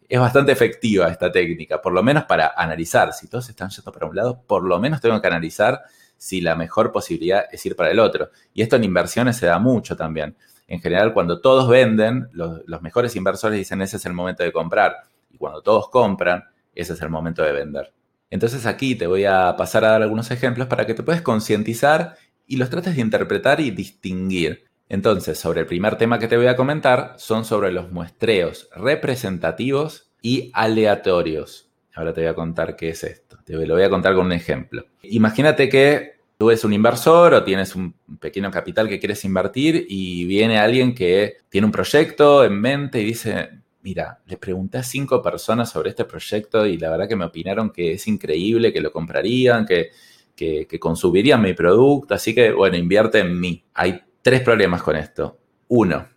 es 0.10 0.20
bastante 0.20 0.52
efectiva 0.52 1.08
esta 1.08 1.32
técnica, 1.32 1.82
por 1.82 1.94
lo 1.94 2.04
menos 2.04 2.26
para 2.26 2.54
analizar. 2.58 3.14
Si 3.14 3.30
todos 3.30 3.48
están 3.48 3.70
yendo 3.70 3.94
para 3.94 4.08
un 4.08 4.16
lado, 4.18 4.44
por 4.46 4.66
lo 4.66 4.78
menos 4.78 5.00
tengo 5.00 5.22
que 5.22 5.28
analizar 5.28 5.84
si 6.18 6.42
la 6.42 6.56
mejor 6.56 6.92
posibilidad 6.92 7.46
es 7.50 7.66
ir 7.66 7.78
para 7.78 7.92
el 7.92 8.00
otro. 8.00 8.30
Y 8.54 8.62
esto 8.62 8.76
en 8.76 8.84
inversiones 8.84 9.38
se 9.38 9.46
da 9.46 9.58
mucho 9.58 9.96
también 9.96 10.36
en 10.68 10.82
general 10.82 11.14
cuando 11.14 11.40
todos 11.40 11.70
venden, 11.70 12.28
los, 12.34 12.82
mejores 12.82 13.16
inversores 13.16 13.58
dicen 13.58 13.82
ese 13.82 13.98
es 13.98 14.06
el 14.06 14.14
momento 14.14 14.44
de 14.44 14.52
comprar. 14.52 14.96
Y 15.32 15.38
cuando 15.38 15.62
todos 15.62 15.90
compran, 15.90 16.44
ese 16.74 16.94
es 16.94 17.02
el 17.02 17.10
momento 17.10 17.44
de 17.44 17.52
vender. 17.52 17.94
Entonces 18.30 18.66
aquí 18.66 18.96
te 18.96 19.08
voy 19.08 19.26
a 19.26 19.56
pasar 19.58 19.86
a 19.86 19.92
dar 19.92 20.02
algunos 20.02 20.32
ejemplos 20.32 20.68
para 20.68 20.86
que 20.86 20.94
te 20.94 21.04
puedas 21.04 21.22
concientizar 21.22 22.16
y 22.48 22.58
los 22.58 22.70
trates 22.70 22.96
de 22.96 23.02
interpretar 23.02 23.60
y 23.60 23.72
distinguir. 23.72 24.66
Entonces, 24.88 25.40
sobre 25.40 25.62
el 25.62 25.66
primer 25.66 25.98
tema 25.98 26.20
que 26.20 26.28
te 26.28 26.38
voy 26.38 26.48
a 26.48 26.56
comentar 26.56 27.16
son 27.18 27.44
sobre 27.44 27.72
los 27.72 27.92
muestreos 27.92 28.70
representativos 28.76 30.12
y 30.22 30.52
aleatorios. 30.54 31.70
Ahora 31.96 32.14
te 32.14 32.22
voy 32.22 32.30
a 32.30 32.36
contar 32.36 32.76
qué 32.76 32.90
es 32.90 33.04
esto. 33.04 33.38
Te 33.44 33.54
lo 33.54 33.76
voy 33.76 33.84
a 33.84 33.90
contar 33.90 34.14
con 34.14 34.26
un 34.28 34.34
ejemplo. 34.34 34.86
Imagínate 35.04 35.70
que 35.70 36.16
tú 36.38 36.50
eres 36.50 36.64
un 36.66 36.74
inversor 36.74 37.34
o 37.34 37.44
tienes 37.44 37.76
un 37.76 37.96
pequeño 38.20 38.52
capital 38.52 38.88
que 38.90 39.00
quieres 39.00 39.24
invertir 39.24 39.86
y 39.90 40.26
viene 40.26 40.60
alguien 40.60 40.94
que 40.94 41.38
tiene 41.50 41.66
un 41.66 41.72
proyecto 41.72 42.44
en 42.44 42.60
mente 42.60 43.02
y 43.02 43.06
dice, 43.06 43.50
mira, 43.86 44.20
le 44.26 44.38
pregunté 44.38 44.80
a 44.80 44.84
cinco 44.84 45.22
personas 45.22 45.70
sobre 45.70 45.92
este 45.92 46.06
proyecto 46.06 46.66
y 46.66 46.80
la 46.80 46.90
verdad 46.90 47.08
que 47.08 47.16
me 47.16 47.26
opinaron 47.26 47.70
que 47.70 47.94
es 47.94 48.08
increíble, 48.08 48.74
que 48.74 48.82
lo 48.82 48.92
comprarían, 48.92 49.64
que, 49.64 49.92
que, 50.36 50.66
que 50.66 50.80
consumirían 50.80 51.40
mi 51.40 51.54
producto, 51.54 52.16
así 52.16 52.34
que 52.34 52.52
bueno, 52.52 52.78
invierte 52.78 53.20
en 53.20 53.40
mí. 53.40 53.64
Hay 53.76 54.02
tres 54.24 54.42
problemas 54.42 54.82
con 54.82 54.96
esto. 54.96 55.38
Uno, 55.68 56.10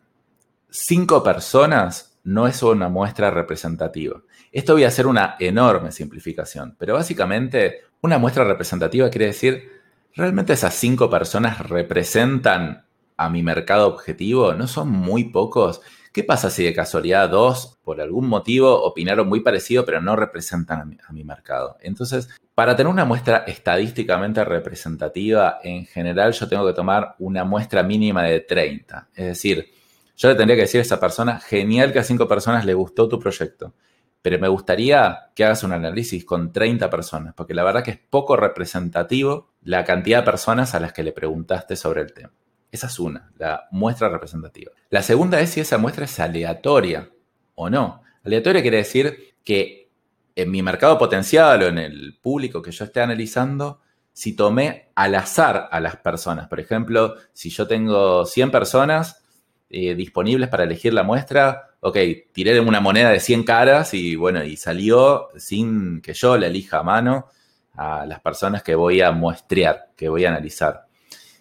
cinco 0.70 1.22
personas 1.22 2.18
no 2.24 2.46
es 2.46 2.62
una 2.62 2.88
muestra 2.88 3.30
representativa. 3.30 4.22
Esto 4.50 4.72
voy 4.72 4.84
a 4.84 4.88
hacer 4.88 5.06
una 5.06 5.36
enorme 5.38 5.92
simplificación, 5.92 6.74
pero 6.78 6.94
básicamente 6.94 7.82
una 8.00 8.16
muestra 8.16 8.44
representativa 8.44 9.10
quiere 9.10 9.26
decir 9.26 9.68
¿realmente 10.14 10.54
esas 10.54 10.72
cinco 10.72 11.10
personas 11.10 11.68
representan 11.68 12.86
a 13.18 13.28
mi 13.28 13.42
mercado 13.42 13.88
objetivo? 13.88 14.54
¿No 14.54 14.66
son 14.66 14.88
muy 14.88 15.24
pocos? 15.24 15.82
¿Qué 16.12 16.24
pasa 16.24 16.50
si 16.50 16.64
de 16.64 16.72
casualidad 16.72 17.28
dos, 17.28 17.78
por 17.82 18.00
algún 18.00 18.28
motivo, 18.28 18.82
opinaron 18.82 19.28
muy 19.28 19.40
parecido, 19.40 19.84
pero 19.84 20.00
no 20.00 20.16
representan 20.16 20.98
a 21.06 21.12
mi, 21.12 21.24
mercado? 21.24 21.76
Entonces, 21.80 22.28
para 22.54 22.74
tener 22.74 22.90
una 22.90 23.04
muestra 23.04 23.44
estadísticamente 23.46 24.44
representativa, 24.44 25.58
en 25.62 25.84
general 25.86 26.32
yo 26.32 26.48
tengo 26.48 26.66
que 26.66 26.72
tomar 26.72 27.14
una 27.18 27.44
muestra 27.44 27.82
mínima 27.82 28.24
de 28.24 28.40
30. 28.40 29.08
Es 29.14 29.26
decir, 29.26 29.70
yo 30.16 30.28
le 30.28 30.34
tendría 30.34 30.56
que 30.56 30.62
decir 30.62 30.80
a 30.80 30.82
esa 30.82 30.98
persona, 30.98 31.38
genial 31.38 31.92
que 31.92 32.00
a 32.00 32.04
cinco 32.04 32.26
personas 32.26 32.64
le 32.64 32.74
gustó 32.74 33.08
tu 33.08 33.20
proyecto, 33.20 33.74
pero 34.22 34.38
me 34.38 34.48
gustaría 34.48 35.30
que 35.34 35.44
hagas 35.44 35.62
un 35.62 35.72
análisis 35.72 36.24
con 36.24 36.52
30 36.52 36.90
personas, 36.90 37.34
porque 37.34 37.54
la 37.54 37.64
verdad 37.64 37.84
que 37.84 37.92
es 37.92 37.98
poco 37.98 38.36
representativo 38.36 39.52
la 39.62 39.84
cantidad 39.84 40.20
de 40.20 40.24
personas 40.30 40.74
a 40.74 40.80
las 40.80 40.92
que 40.92 41.02
le 41.02 41.12
preguntaste 41.12 41.76
sobre 41.76 42.00
el 42.00 42.12
tema. 42.12 42.32
Esa 42.70 42.86
es 42.86 42.98
una, 42.98 43.30
la 43.38 43.68
muestra 43.70 44.08
representativa. 44.08 44.72
La 44.90 45.02
segunda 45.02 45.40
es 45.40 45.50
si 45.50 45.60
esa 45.60 45.78
muestra 45.78 46.04
es 46.04 46.20
aleatoria 46.20 47.10
o 47.54 47.70
no. 47.70 48.02
Aleatoria 48.24 48.62
quiere 48.62 48.78
decir 48.78 49.34
que 49.44 49.88
en 50.36 50.50
mi 50.50 50.62
mercado 50.62 50.98
potencial 50.98 51.62
o 51.62 51.66
en 51.66 51.78
el 51.78 52.18
público 52.20 52.62
que 52.62 52.70
yo 52.70 52.84
esté 52.84 53.00
analizando, 53.00 53.80
si 54.12 54.34
tomé 54.34 54.90
al 54.96 55.14
azar 55.14 55.68
a 55.70 55.80
las 55.80 55.96
personas. 55.96 56.48
Por 56.48 56.58
ejemplo, 56.60 57.14
si 57.32 57.50
yo 57.50 57.66
tengo 57.66 58.26
100 58.26 58.50
personas 58.50 59.24
eh, 59.70 59.94
disponibles 59.94 60.48
para 60.48 60.64
elegir 60.64 60.92
la 60.92 61.04
muestra, 61.04 61.70
ok, 61.80 61.96
tiré 62.32 62.58
una 62.58 62.80
moneda 62.80 63.10
de 63.10 63.20
100 63.20 63.44
caras 63.44 63.94
y 63.94 64.16
bueno, 64.16 64.42
y 64.42 64.56
salió 64.56 65.28
sin 65.36 66.00
que 66.00 66.14
yo 66.14 66.36
la 66.36 66.48
elija 66.48 66.78
a 66.78 66.82
mano 66.82 67.26
a 67.74 68.06
las 68.06 68.20
personas 68.20 68.64
que 68.64 68.74
voy 68.74 69.00
a 69.00 69.12
muestrear, 69.12 69.90
que 69.96 70.08
voy 70.08 70.24
a 70.24 70.30
analizar. 70.30 70.87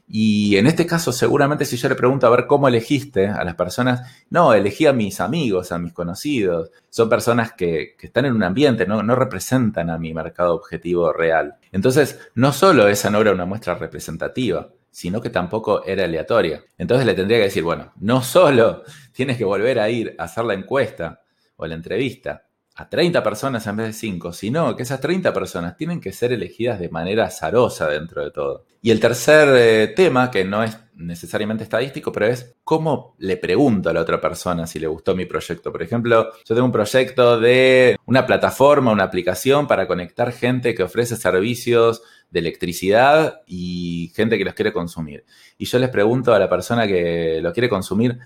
Y 0.10 0.56
en 0.56 0.68
este 0.68 0.86
caso, 0.86 1.12
seguramente 1.12 1.66
si 1.66 1.76
yo 1.76 1.90
le 1.90 1.96
pregunto 1.96 2.26
a 2.26 2.30
ver 2.30 2.48
cómo 2.48 2.70
elegiste 2.70 3.28
a 3.28 3.44
las 3.44 3.56
personas, 3.56 4.10
no, 4.30 4.54
elegí 4.54 4.86
a 4.86 4.94
mis 4.94 5.20
amigos, 5.20 5.74
a 5.74 5.80
mis 5.80 5.92
conocidos. 5.92 6.72
Son 6.90 7.10
personas 7.10 7.52
que, 7.52 7.96
están 8.00 8.26
en 8.26 8.34
un 8.34 8.44
ambiente, 8.44 8.88
no, 8.88 9.04
no, 9.04 9.16
representan 9.16 9.90
a 9.90 9.98
mi 9.98 10.14
mercado 10.14 10.56
objetivo 10.56 11.12
real. 11.12 11.56
Entonces, 11.74 12.20
no 12.36 12.54
solo 12.54 12.88
esa 12.88 13.10
no 13.10 13.20
era 13.20 13.34
una 13.34 13.46
muestra 13.46 13.76
representativa, 13.76 14.70
sino 14.90 15.22
que 15.22 15.30
tampoco 15.30 15.84
era 15.86 16.06
aleatoria. 16.06 16.64
Entonces 16.78 17.06
le 17.06 17.14
tendría 17.14 17.40
que 17.40 17.46
decir, 17.46 17.64
bueno, 17.64 17.92
no 18.00 18.22
solo 18.22 18.84
tienes 19.12 19.38
que 19.38 19.46
volver 19.46 19.80
a 19.80 19.90
ir 19.90 20.16
a 20.18 20.24
hacer 20.24 20.46
la 20.46 20.54
encuesta 20.54 21.22
o 21.58 21.68
la 21.68 21.76
entrevista, 21.76 22.47
a 22.78 22.88
30 22.88 23.24
personas 23.24 23.66
en 23.66 23.76
vez 23.76 23.88
de 23.88 23.94
5, 23.94 24.34
sino 24.34 24.76
que 24.76 24.84
esas 24.84 25.02
30 25.02 25.34
personas 25.34 25.76
tienen 25.76 26.00
que 26.00 26.14
ser 26.14 26.32
elegidas 26.32 26.80
de 26.80 26.90
manera 26.90 27.26
azarosa 27.26 27.90
dentro 27.90 28.24
de 28.24 28.30
todo. 28.30 28.66
Y 28.84 28.92
el 28.92 29.00
tercer 29.00 29.50
eh, 29.58 29.88
tema, 29.96 30.30
que 30.30 30.46
no 30.46 30.64
es 30.64 30.78
necesariamente 30.94 31.64
estadístico, 31.64 32.12
pero 32.12 32.28
es 32.28 32.56
cómo 32.64 33.16
le 33.18 33.38
pregunto 33.38 33.90
a 33.90 33.94
la 33.94 34.02
otra 34.02 34.22
persona 34.22 34.68
si 34.68 34.78
le 34.80 34.86
gustó 34.86 35.16
mi 35.16 35.26
proyecto. 35.26 35.72
Por 35.72 35.82
ejemplo, 35.82 36.32
yo 36.46 36.56
tengo 36.56 36.66
un 36.66 36.72
proyecto 36.72 37.40
de 37.40 37.98
una 38.06 38.28
plataforma, 38.28 38.92
una 38.92 39.06
aplicación 39.06 39.68
para 39.68 39.88
conectar 39.88 40.32
gente 40.32 40.76
que 40.76 40.84
ofrece 40.84 41.16
servicios 41.16 42.04
de 42.30 42.40
electricidad 42.40 43.42
y 43.48 44.12
gente 44.16 44.38
que 44.38 44.46
los 44.46 44.54
quiere 44.54 44.72
consumir. 44.72 45.26
Y 45.58 45.66
yo 45.66 45.80
les 45.80 45.90
pregunto 45.90 46.32
a 46.32 46.38
la 46.40 46.48
persona 46.48 46.86
que 46.86 47.40
lo 47.42 47.52
quiere 47.54 47.70
consumir, 47.70 48.20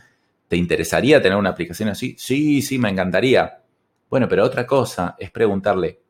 ¿te 0.49 0.57
interesaría 0.57 1.21
tener 1.21 1.37
una 1.37 1.51
aplicación 1.51 1.87
así? 1.87 2.15
Sí, 2.17 2.61
sí, 2.61 2.77
me 2.77 2.89
encantaría. 2.89 3.60
Bueno, 4.11 4.27
pero 4.27 4.43
otra 4.43 4.67
cosa 4.67 5.15
es 5.17 5.31
preguntarle, 5.31 6.01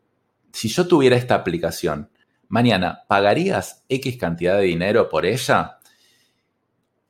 si 0.51 0.67
yo 0.69 0.87
tuviera 0.87 1.15
esta 1.15 1.35
aplicación, 1.35 2.09
mañana, 2.47 3.03
¿pagarías 3.07 3.85
X 3.87 4.17
cantidad 4.17 4.57
de 4.57 4.63
dinero 4.63 5.07
por 5.07 5.23
ella? 5.23 5.77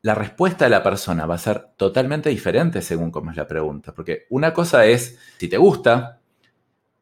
La 0.01 0.15
respuesta 0.15 0.65
de 0.65 0.71
la 0.71 0.83
persona 0.83 1.25
va 1.25 1.35
a 1.35 1.37
ser 1.37 1.69
totalmente 1.77 2.29
diferente 2.29 2.81
según 2.81 3.09
cómo 3.09 3.31
es 3.31 3.37
la 3.37 3.47
pregunta, 3.47 3.93
porque 3.93 4.25
una 4.31 4.53
cosa 4.53 4.85
es 4.85 5.17
si 5.37 5.47
te 5.47 5.55
gusta, 5.55 6.19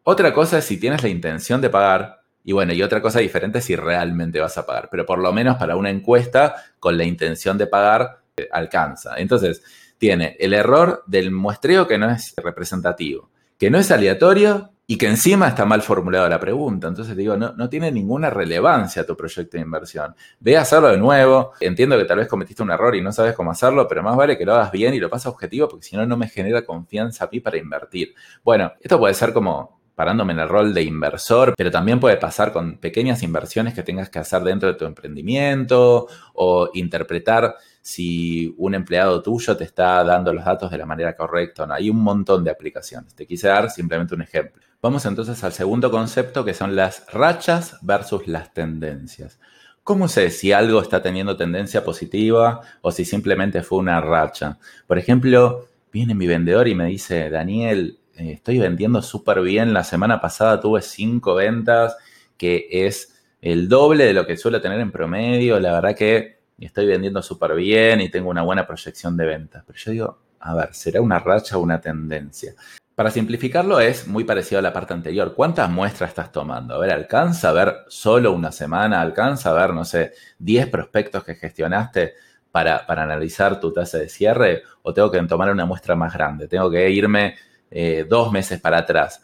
otra 0.03 0.35
cosa 0.35 0.59
es 0.59 0.65
si 0.65 0.79
tienes 0.79 1.01
la 1.01 1.09
intención 1.09 1.59
de 1.59 1.71
pagar, 1.71 2.21
y 2.43 2.51
bueno, 2.51 2.73
y 2.73 2.83
otra 2.83 3.01
cosa 3.01 3.17
diferente 3.21 3.57
es 3.57 3.65
si 3.65 3.75
realmente 3.75 4.39
vas 4.39 4.55
a 4.59 4.67
pagar, 4.67 4.89
pero 4.91 5.03
por 5.03 5.17
lo 5.17 5.33
menos 5.33 5.57
para 5.57 5.75
una 5.75 5.89
encuesta 5.89 6.53
con 6.79 6.95
la 6.95 7.05
intención 7.05 7.57
de 7.57 7.65
pagar 7.65 8.19
eh, 8.37 8.47
alcanza. 8.51 9.15
Entonces, 9.17 9.63
tiene 9.97 10.37
el 10.39 10.53
error 10.53 11.03
del 11.07 11.31
muestreo 11.31 11.87
que 11.87 11.97
no 11.97 12.11
es 12.11 12.35
representativo 12.37 13.31
que 13.59 13.69
no 13.69 13.77
es 13.77 13.91
aleatorio 13.91 14.71
y 14.87 14.97
que 14.97 15.05
encima 15.05 15.49
está 15.49 15.65
mal 15.65 15.83
formulada 15.83 16.27
la 16.29 16.39
pregunta. 16.39 16.87
Entonces 16.87 17.15
digo, 17.15 17.37
no, 17.37 17.53
no 17.53 17.69
tiene 17.69 17.91
ninguna 17.91 18.31
relevancia 18.31 19.05
tu 19.05 19.15
proyecto 19.15 19.57
de 19.57 19.61
inversión. 19.61 20.15
Ve 20.39 20.57
a 20.57 20.61
hacerlo 20.61 20.87
de 20.87 20.97
nuevo. 20.97 21.51
Entiendo 21.59 21.95
que 21.95 22.05
tal 22.05 22.17
vez 22.17 22.27
cometiste 22.27 22.63
un 22.63 22.71
error 22.71 22.95
y 22.95 23.01
no 23.01 23.11
sabes 23.11 23.35
cómo 23.35 23.51
hacerlo, 23.51 23.87
pero 23.87 24.01
más 24.01 24.17
vale 24.17 24.35
que 24.35 24.45
lo 24.45 24.55
hagas 24.55 24.71
bien 24.71 24.95
y 24.95 24.99
lo 24.99 25.07
pases 25.07 25.27
objetivo 25.27 25.67
porque 25.67 25.85
si 25.85 25.95
no, 25.95 26.07
no 26.07 26.17
me 26.17 26.27
genera 26.27 26.63
confianza 26.63 27.25
a 27.25 27.29
mí 27.31 27.39
para 27.39 27.57
invertir. 27.57 28.15
Bueno, 28.43 28.71
esto 28.79 28.97
puede 28.97 29.13
ser 29.13 29.31
como 29.31 29.79
parándome 29.93 30.31
en 30.31 30.39
el 30.39 30.47
rol 30.47 30.73
de 30.73 30.81
inversor, 30.81 31.53
pero 31.57 31.69
también 31.69 31.99
puede 31.99 32.15
pasar 32.15 32.53
con 32.53 32.77
pequeñas 32.77 33.21
inversiones 33.21 33.73
que 33.73 33.83
tengas 33.83 34.09
que 34.09 34.17
hacer 34.17 34.41
dentro 34.43 34.69
de 34.69 34.75
tu 34.75 34.85
emprendimiento 34.85 36.07
o 36.33 36.69
interpretar 36.73 37.57
si 37.81 38.53
un 38.57 38.75
empleado 38.75 39.21
tuyo 39.21 39.55
te 39.55 39.63
está 39.63 40.03
dando 40.03 40.33
los 40.33 40.45
datos 40.45 40.69
de 40.71 40.77
la 40.77 40.85
manera 40.85 41.15
correcta 41.15 41.63
o 41.63 41.67
no. 41.67 41.73
Hay 41.73 41.89
un 41.89 42.01
montón 42.01 42.43
de 42.43 42.51
aplicaciones. 42.51 43.15
Te 43.15 43.25
quise 43.25 43.47
dar 43.47 43.69
simplemente 43.69 44.15
un 44.15 44.21
ejemplo. 44.21 44.61
Vamos 44.81 45.05
entonces 45.05 45.43
al 45.43 45.53
segundo 45.53 45.91
concepto 45.91 46.45
que 46.45 46.53
son 46.53 46.75
las 46.75 47.05
rachas 47.11 47.77
versus 47.81 48.27
las 48.27 48.53
tendencias. 48.53 49.39
¿Cómo 49.83 50.07
sé 50.07 50.29
si 50.29 50.51
algo 50.51 50.81
está 50.81 51.01
teniendo 51.01 51.35
tendencia 51.35 51.83
positiva 51.83 52.61
o 52.81 52.91
si 52.91 53.05
simplemente 53.05 53.63
fue 53.63 53.79
una 53.79 53.99
racha? 54.01 54.59
Por 54.85 54.97
ejemplo, 54.97 55.67
viene 55.91 56.13
mi 56.13 56.27
vendedor 56.27 56.67
y 56.67 56.75
me 56.75 56.85
dice, 56.85 57.29
Daniel, 57.29 57.99
eh, 58.15 58.33
estoy 58.33 58.59
vendiendo 58.59 59.01
súper 59.01 59.41
bien. 59.41 59.73
La 59.73 59.83
semana 59.83 60.21
pasada 60.21 60.59
tuve 60.59 60.81
cinco 60.81 61.35
ventas, 61.35 61.97
que 62.37 62.67
es 62.69 63.19
el 63.41 63.67
doble 63.67 64.05
de 64.05 64.13
lo 64.13 64.27
que 64.27 64.37
suelo 64.37 64.61
tener 64.61 64.79
en 64.79 64.91
promedio. 64.91 65.59
La 65.59 65.73
verdad 65.73 65.95
que 65.95 66.38
estoy 66.65 66.85
vendiendo 66.87 67.21
súper 67.21 67.55
bien 67.55 68.01
y 68.01 68.09
tengo 68.09 68.29
una 68.29 68.41
buena 68.41 68.67
proyección 68.67 69.15
de 69.15 69.25
ventas. 69.25 69.63
Pero 69.65 69.79
yo 69.79 69.91
digo, 69.91 70.19
a 70.39 70.55
ver, 70.55 70.73
¿será 70.73 71.01
una 71.01 71.19
racha 71.19 71.57
o 71.57 71.61
una 71.61 71.79
tendencia? 71.79 72.53
Para 72.95 73.11
simplificarlo 73.11 73.79
es 73.79 74.07
muy 74.07 74.25
parecido 74.25 74.59
a 74.59 74.61
la 74.61 74.73
parte 74.73 74.93
anterior. 74.93 75.33
¿Cuántas 75.33 75.69
muestras 75.69 76.09
estás 76.09 76.33
tomando? 76.33 76.75
A 76.75 76.79
ver, 76.79 76.91
¿alcanza 76.91 77.49
a 77.49 77.53
ver 77.53 77.75
solo 77.87 78.33
una 78.33 78.51
semana? 78.51 78.99
¿Alcanza 78.99 79.51
a 79.51 79.53
ver, 79.53 79.73
no 79.73 79.85
sé, 79.85 80.11
10 80.37 80.67
prospectos 80.67 81.23
que 81.23 81.35
gestionaste 81.35 82.15
para, 82.51 82.85
para 82.85 83.03
analizar 83.03 83.59
tu 83.61 83.71
tasa 83.71 83.99
de 83.99 84.09
cierre? 84.09 84.63
¿O 84.81 84.93
tengo 84.93 85.09
que 85.09 85.21
tomar 85.23 85.49
una 85.49 85.65
muestra 85.65 85.95
más 85.95 86.13
grande? 86.13 86.49
Tengo 86.49 86.69
que 86.69 86.89
irme 86.89 87.35
eh, 87.71 88.05
dos 88.07 88.33
meses 88.33 88.59
para 88.59 88.79
atrás. 88.79 89.21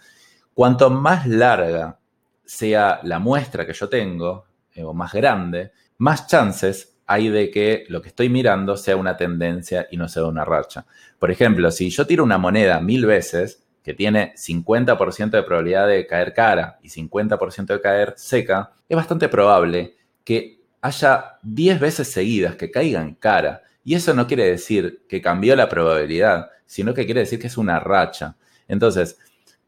Cuanto 0.54 0.90
más 0.90 1.28
larga 1.28 2.00
sea 2.46 3.02
la 3.04 3.20
muestra 3.20 3.66
que 3.66 3.74
yo 3.74 3.90
tengo, 3.90 4.46
eh, 4.74 4.84
o 4.86 4.94
más 4.94 5.12
grande, 5.12 5.74
más 5.98 6.28
chances 6.28 6.95
hay 7.08 7.30
de 7.30 7.52
que 7.52 7.86
lo 7.90 8.02
que 8.02 8.10
estoy 8.10 8.30
mirando 8.30 8.78
sea 8.78 8.96
una 8.96 9.18
tendencia 9.18 9.88
y 9.92 9.98
no 9.98 10.08
sea 10.08 10.26
una 10.26 10.46
racha. 10.46 10.86
Por 11.20 11.32
ejemplo, 11.32 11.70
si 11.72 11.90
yo 11.90 12.08
tiro 12.08 12.24
una 12.24 12.38
moneda 12.38 12.80
mil 12.82 13.06
veces, 13.06 13.64
que 13.84 13.94
tiene 13.94 14.34
50% 14.36 15.30
de 15.30 15.44
probabilidad 15.44 15.88
de 15.88 16.08
caer 16.08 16.34
cara 16.34 16.80
y 16.82 16.90
50% 16.90 17.68
de 17.68 17.82
caer 17.82 18.14
seca, 18.18 18.72
es 18.90 18.98
bastante 18.98 19.30
probable 19.30 19.96
que 20.24 20.64
haya 20.82 21.38
10 21.44 21.80
veces 21.80 22.12
seguidas 22.12 22.56
que 22.56 22.72
caigan 22.72 23.14
cara. 23.14 23.62
Y 23.84 23.94
eso 23.94 24.16
no 24.16 24.26
quiere 24.26 24.46
decir 24.46 25.04
que 25.08 25.22
cambió 25.22 25.56
la 25.56 25.70
probabilidad, 25.70 26.50
sino 26.66 26.96
que 26.96 27.06
quiere 27.06 27.20
decir 27.20 27.40
que 27.40 27.46
es 27.46 27.58
una 27.58 27.80
racha. 27.80 28.36
Entonces, 28.68 29.20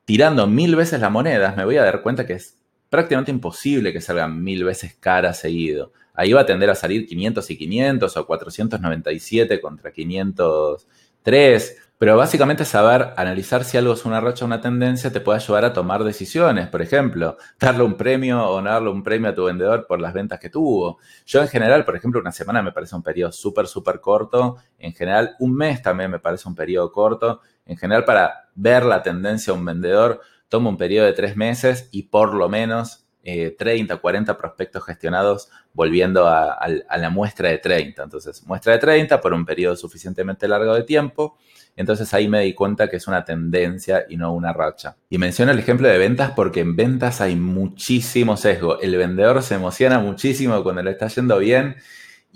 tirando 0.04 0.48
mil 0.48 0.76
veces 0.76 1.00
las 1.00 1.12
monedas, 1.12 1.56
me 1.56 1.66
voy 1.66 1.78
a 1.78 1.84
dar 1.84 2.02
cuenta 2.02 2.26
que 2.26 2.34
es 2.34 2.58
prácticamente 2.90 3.32
imposible 3.32 3.94
que 3.94 4.02
salgan 4.02 4.44
mil 4.44 4.64
veces 4.64 4.96
cara 5.00 5.34
seguido. 5.34 5.92
Ahí 6.14 6.34
va 6.34 6.42
a 6.42 6.46
tender 6.46 6.70
a 6.70 6.76
salir 6.76 7.06
500 7.08 7.52
y 7.52 7.58
500 7.58 8.18
o 8.18 8.26
497 8.26 9.62
contra 9.62 9.92
503 9.92 11.78
pero 12.00 12.16
básicamente 12.16 12.64
saber 12.64 13.14
analizar 13.18 13.64
si 13.64 13.76
algo 13.76 13.94
es 13.94 14.06
una 14.06 14.22
racha 14.22 14.46
o 14.46 14.48
una 14.48 14.62
tendencia 14.62 15.12
te 15.12 15.20
puede 15.20 15.40
ayudar 15.40 15.66
a 15.66 15.74
tomar 15.74 16.04
decisiones. 16.04 16.68
Por 16.68 16.84
ejemplo, 16.84 17.38
darle 17.60 17.84
un 17.84 17.96
premio 17.96 18.48
o 18.48 18.62
no 18.62 18.70
darle 18.70 18.90
un 18.90 19.02
premio 19.02 19.32
a 19.32 19.34
tu 19.34 19.46
vendedor 19.46 19.88
por 19.88 20.00
las 20.00 20.14
ventas 20.14 20.40
que 20.40 20.52
tuvo. 20.52 21.00
Yo 21.26 21.42
en 21.42 21.48
general, 21.48 21.86
por 21.86 21.96
ejemplo, 21.96 22.22
una 22.22 22.32
semana 22.32 22.62
me 22.62 22.72
parece 22.72 22.96
un 22.96 23.02
periodo 23.02 23.32
súper, 23.32 23.66
súper 23.66 24.00
corto. 24.00 24.58
En 24.78 24.94
general, 24.94 25.36
un 25.40 25.56
mes 25.56 25.82
también 25.82 26.12
me 26.12 26.20
parece 26.20 26.48
un 26.48 26.54
periodo 26.54 26.92
corto. 26.92 27.42
En 27.66 27.78
general, 27.78 28.06
para 28.06 28.48
ver 28.54 28.86
la 28.86 29.02
tendencia 29.02 29.52
a 29.52 29.56
un 29.56 29.66
vendedor, 29.66 30.22
tomo 30.50 30.70
un 30.70 30.78
periodo 30.78 31.06
de 31.06 31.14
tres 31.14 31.36
meses 31.36 31.90
y 31.92 32.04
por 32.04 32.34
lo 32.34 32.50
menos 32.50 33.08
30, 33.24 33.94
eh, 33.94 33.98
40 33.98 34.38
prospectos 34.38 34.86
gestionados 34.86 35.50
volviendo 35.74 36.28
a, 36.28 36.58
la 36.98 37.10
muestra 37.10 37.50
de 37.50 37.58
30. 37.58 38.04
Entonces, 38.04 38.46
muestra 38.46 38.74
de 38.74 38.80
30 38.80 39.20
por 39.20 39.34
un 39.34 39.46
periodo 39.46 39.76
suficientemente 39.76 40.48
largo 40.48 40.74
de 40.74 40.84
tiempo. 40.84 41.38
Entonces 41.76 42.12
ahí 42.14 42.28
me 42.28 42.42
di 42.42 42.54
cuenta 42.56 42.90
que 42.90 42.96
es 42.96 43.08
una 43.08 43.24
tendencia 43.24 44.06
y 44.10 44.18
no 44.18 44.34
una 44.34 44.52
racha. 44.52 44.96
Y 45.10 45.20
menciono 45.20 45.52
el 45.52 45.60
ejemplo 45.60 45.88
de 45.88 45.98
ventas 46.00 46.32
porque 46.32 46.62
en 46.62 46.76
ventas 46.76 47.22
hay 47.22 47.36
muchísimo 47.36 48.36
sesgo. 48.36 48.80
El 48.80 48.96
vendedor 48.98 49.44
se 49.44 49.56
emociona 49.56 50.00
muchísimo 50.00 50.64
cuando 50.64 50.82
le 50.82 50.92
está 50.92 51.08
yendo 51.08 51.38
bien 51.38 51.76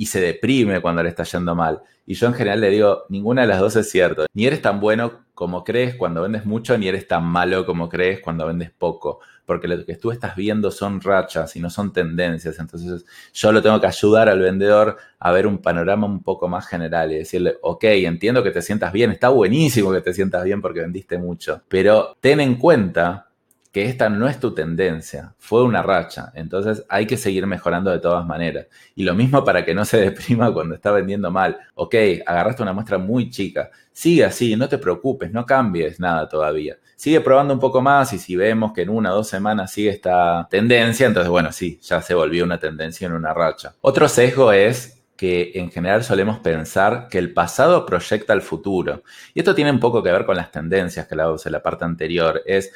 y 0.01 0.08
se 0.08 0.20
deprime 0.20 0.81
cuando 0.81 1.03
le 1.03 1.10
está 1.10 1.22
yendo 1.22 1.53
mal. 1.53 1.79
Y 2.08 2.15
yo 2.15 2.25
en 2.25 2.34
general 2.34 2.60
le 2.60 2.72
digo, 2.72 3.03
ninguna 3.10 3.41
de 3.41 3.48
las 3.48 3.60
dos 3.60 3.75
es 3.75 3.91
cierto. 3.91 4.25
Ni 4.34 4.48
eres 4.48 4.60
tan 4.60 4.79
bueno 4.79 5.25
como 5.36 5.63
crees 5.63 5.93
cuando 5.93 6.24
vendes 6.24 6.43
mucho, 6.43 6.75
ni 6.75 6.88
eres 6.88 7.08
tan 7.08 7.24
malo 7.24 7.67
como 7.67 7.88
crees 7.88 8.20
cuando 8.20 8.48
vendes 8.48 8.72
poco 8.72 9.20
porque 9.46 9.67
lo 9.67 9.86
que 9.86 9.98
tú 9.98 10.12
estás 10.12 10.36
viendo 10.36 10.72
son 10.72 11.01
rachas 11.01 11.55
y 11.55 11.60
no 11.60 11.70
son 11.70 11.91
tendencias. 11.91 12.58
Entonces 12.58 13.05
yo 13.34 13.51
lo 13.51 13.62
tengo 13.62 13.81
que 13.81 13.88
ayudar 13.88 14.29
al 14.29 14.39
vendedor 14.39 14.98
a 15.20 15.31
ver 15.31 15.46
un 15.46 15.58
panorama 15.58 16.08
un 16.08 16.24
poco 16.24 16.48
más 16.48 16.65
general 16.67 17.12
y 17.12 17.17
decirle, 17.17 17.58
ok, 17.62 17.84
entiendo 17.84 18.43
que 18.43 18.51
te 18.51 18.62
sientas 18.62 18.93
bien, 18.93 19.12
está 19.12 19.29
buenísimo 19.29 19.91
que 19.91 20.01
te 20.01 20.13
sientas 20.13 20.46
bien 20.46 20.62
porque 20.62 20.79
vendiste 20.79 21.17
mucho, 21.17 21.62
pero 21.67 22.15
ten 22.22 22.39
en 22.39 22.55
cuenta 22.55 23.31
que 23.72 23.86
esta 23.86 24.10
no 24.10 24.28
es 24.28 24.40
tu 24.40 24.54
tendencia, 24.54 25.34
fue 25.38 25.63
una 25.63 25.82
racha, 25.82 26.32
entonces 26.36 26.84
hay 26.90 27.08
que 27.08 27.16
seguir 27.16 27.48
mejorando 27.48 27.90
de 27.90 28.00
todas 28.00 28.25
maneras. 28.25 28.68
Y 28.96 29.04
lo 29.04 29.13
mismo 29.13 29.46
para 29.46 29.63
que 29.63 29.74
no 29.74 29.86
se 29.86 29.98
deprima 30.01 30.54
cuando 30.54 30.75
está 30.75 30.92
vendiendo 30.92 31.32
mal. 31.32 31.58
Ok, 31.75 31.96
agarraste 32.25 32.63
una 32.63 32.74
muestra 32.74 32.98
muy 32.98 33.30
chica, 33.30 33.72
sigue 33.94 34.25
así, 34.25 34.56
no 34.58 34.68
te 34.68 34.78
preocupes, 34.78 35.32
no 35.32 35.46
cambies 35.46 36.00
nada 36.00 36.28
todavía. 36.28 36.78
Sigue 36.98 37.22
probando 37.22 37.54
un 37.54 37.60
poco 37.60 37.82
más 37.82 38.13
y 38.13 38.20
si 38.20 38.36
vemos 38.36 38.74
que 38.74 38.82
en 38.82 38.90
una 38.90 39.13
o 39.13 39.16
dos 39.16 39.30
semanas 39.30 39.72
sigue 39.72 39.90
esta 39.90 40.48
tendencia, 40.51 41.08
entonces 41.08 41.30
bueno, 41.30 41.51
sí, 41.51 41.80
ya 41.82 42.01
se 42.01 42.13
volvió 42.13 42.44
una 42.44 42.60
tendencia 42.60 43.08
en 43.08 43.13
una 43.13 43.34
racha. 43.34 43.74
Otro 43.82 44.08
sesgo 44.08 44.51
es 44.51 45.01
que 45.22 45.51
en 45.54 45.70
general 45.70 46.04
solemos 46.04 46.40
pensar 46.40 47.08
que 47.08 47.20
el 47.20 47.32
pasado 47.32 47.86
proyecta 47.86 48.34
el 48.34 48.42
futuro. 48.42 49.04
Y 49.36 49.40
esto 49.40 49.54
tiene 49.54 49.70
un 49.70 49.80
poco 49.80 50.01
que 50.01 50.12
ver 50.12 50.25
con 50.25 50.36
las 50.36 50.51
tendencias 50.51 51.08
que 51.08 51.16
la 51.16 51.32
en 51.46 51.51
la 51.51 51.62
parte 51.62 51.86
anterior. 51.86 52.42
Es 52.44 52.72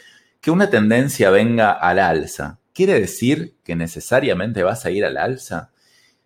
que 0.45 0.51
una 0.51 0.69
tendencia 0.69 1.31
venga 1.31 1.71
al 1.71 1.97
alza, 1.97 2.59
¿quiere 2.71 2.99
decir 2.99 3.55
que 3.63 3.75
necesariamente 3.75 4.61
vas 4.61 4.85
a 4.85 4.91
ir 4.91 5.03
al 5.03 5.17
alza? 5.17 5.71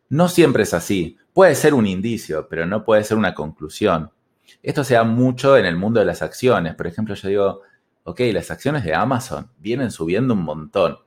No 0.09 0.27
siempre 0.27 0.63
es 0.63 0.73
así. 0.73 1.15
Puede 1.31 1.55
ser 1.55 1.73
un 1.73 1.87
indicio, 1.87 2.49
pero 2.49 2.65
no 2.65 2.83
puede 2.83 3.05
ser 3.05 3.15
una 3.15 3.33
conclusión. 3.33 4.11
Esto 4.61 4.83
se 4.83 4.95
da 4.95 5.05
mucho 5.05 5.55
en 5.55 5.65
el 5.65 5.77
mundo 5.77 6.01
de 6.01 6.05
las 6.05 6.21
acciones. 6.21 6.75
Por 6.75 6.85
ejemplo, 6.85 7.15
yo 7.15 7.29
digo, 7.29 7.61
ok, 8.03 8.19
las 8.33 8.51
acciones 8.51 8.83
de 8.83 8.93
Amazon 8.93 9.51
vienen 9.57 9.89
subiendo 9.89 10.33
un 10.33 10.43
montón. 10.43 10.97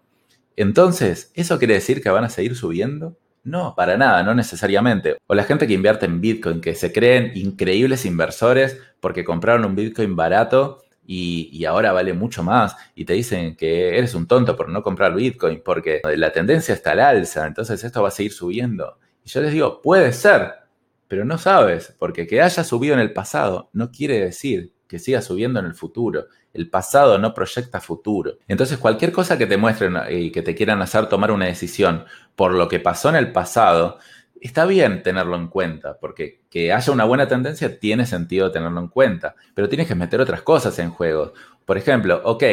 Entonces, 0.57 1.33
¿eso 1.35 1.59
quiere 1.59 1.75
decir 1.75 2.03
que 2.03 2.09
van 2.09 2.25
a 2.25 2.31
seguir 2.31 2.57
subiendo? 2.57 3.19
No, 3.45 3.75
para 3.77 3.99
nada, 3.99 4.23
no 4.23 4.35
necesariamente. 4.35 5.19
O 5.27 5.35
la 5.35 5.45
gente 5.45 5.67
que 5.67 5.75
invierte 5.75 6.07
en 6.07 6.23
Bitcoin, 6.23 6.63
que 6.63 6.75
se 6.75 6.95
creen 6.95 7.33
increíbles 7.35 8.07
inversores 8.07 8.79
porque 9.01 9.23
compraron 9.23 9.67
un 9.67 9.75
Bitcoin 9.75 10.17
barato 10.17 10.82
y, 11.07 11.65
ahora 11.65 11.93
vale 11.93 12.13
mucho 12.13 12.43
más 12.43 12.77
y 12.95 13.05
te 13.05 13.15
dicen 13.15 13.57
que 13.57 13.99
eres 13.99 14.15
un 14.15 14.27
tonto 14.27 14.57
por 14.57 14.69
no 14.69 14.83
comprar 14.83 15.15
Bitcoin 15.15 15.63
porque 15.65 16.01
la 16.17 16.33
tendencia 16.33 16.75
está 16.75 16.93
al 16.93 17.01
alza, 17.01 17.47
entonces 17.47 17.83
esto 17.83 18.03
va 18.03 18.09
a 18.09 18.13
seguir 18.13 18.33
subiendo. 18.33 18.99
Y 19.25 19.29
yo 19.29 19.41
les 19.41 19.53
digo, 19.53 19.81
puede 19.83 20.13
ser, 20.13 20.53
pero 21.09 21.25
no 21.25 21.39
sabes, 21.39 21.95
porque 21.99 22.27
que 22.27 22.41
haya 22.41 22.65
subido 22.65 22.95
en 22.95 23.01
el 23.01 23.13
pasado 23.13 23.71
no 23.73 23.91
quiere 23.91 24.21
decir 24.21 24.73
que 24.87 24.99
siga 24.99 25.23
subiendo 25.23 25.59
en 25.59 25.67
el 25.67 25.75
futuro. 25.75 26.27
El 26.53 26.69
pasado 26.69 27.19
no 27.19 27.33
proyecta 27.33 27.81
futuro. 27.81 28.37
Entonces 28.47 28.77
cualquier 28.77 29.11
cosa 29.11 29.39
que 29.39 29.47
te 29.47 29.57
muestren 29.57 29.97
y 30.11 30.31
que 30.31 30.43
te 30.43 30.55
quieran 30.55 30.83
hacer 30.83 31.09
tomar 31.09 31.31
una 31.31 31.47
decisión 31.47 32.05
por 32.37 32.53
lo 32.53 32.69
que 32.69 32.79
pasó 32.79 33.09
en 33.09 33.17
el 33.17 33.33
pasado, 33.33 33.99
está 34.43 34.67
bien 34.67 35.03
tenerlo 35.03 35.37
en 35.37 35.49
cuenta, 35.49 35.99
porque 35.99 36.41
que 36.51 36.73
haya 36.73 36.93
una 36.93 37.05
buena 37.05 37.29
tendencia 37.29 37.79
tiene 37.79 38.07
sentido 38.07 38.51
tenerlo 38.51 38.81
en 38.81 38.89
cuenta, 38.89 39.37
pero 39.55 39.69
tienes 39.69 39.87
que 39.87 39.95
meter 39.95 40.21
otras 40.21 40.43
cosas 40.43 40.79
en 40.81 40.91
juego. 40.91 41.33
Por 41.65 41.79
ejemplo, 41.79 42.21
ok, 42.25 42.45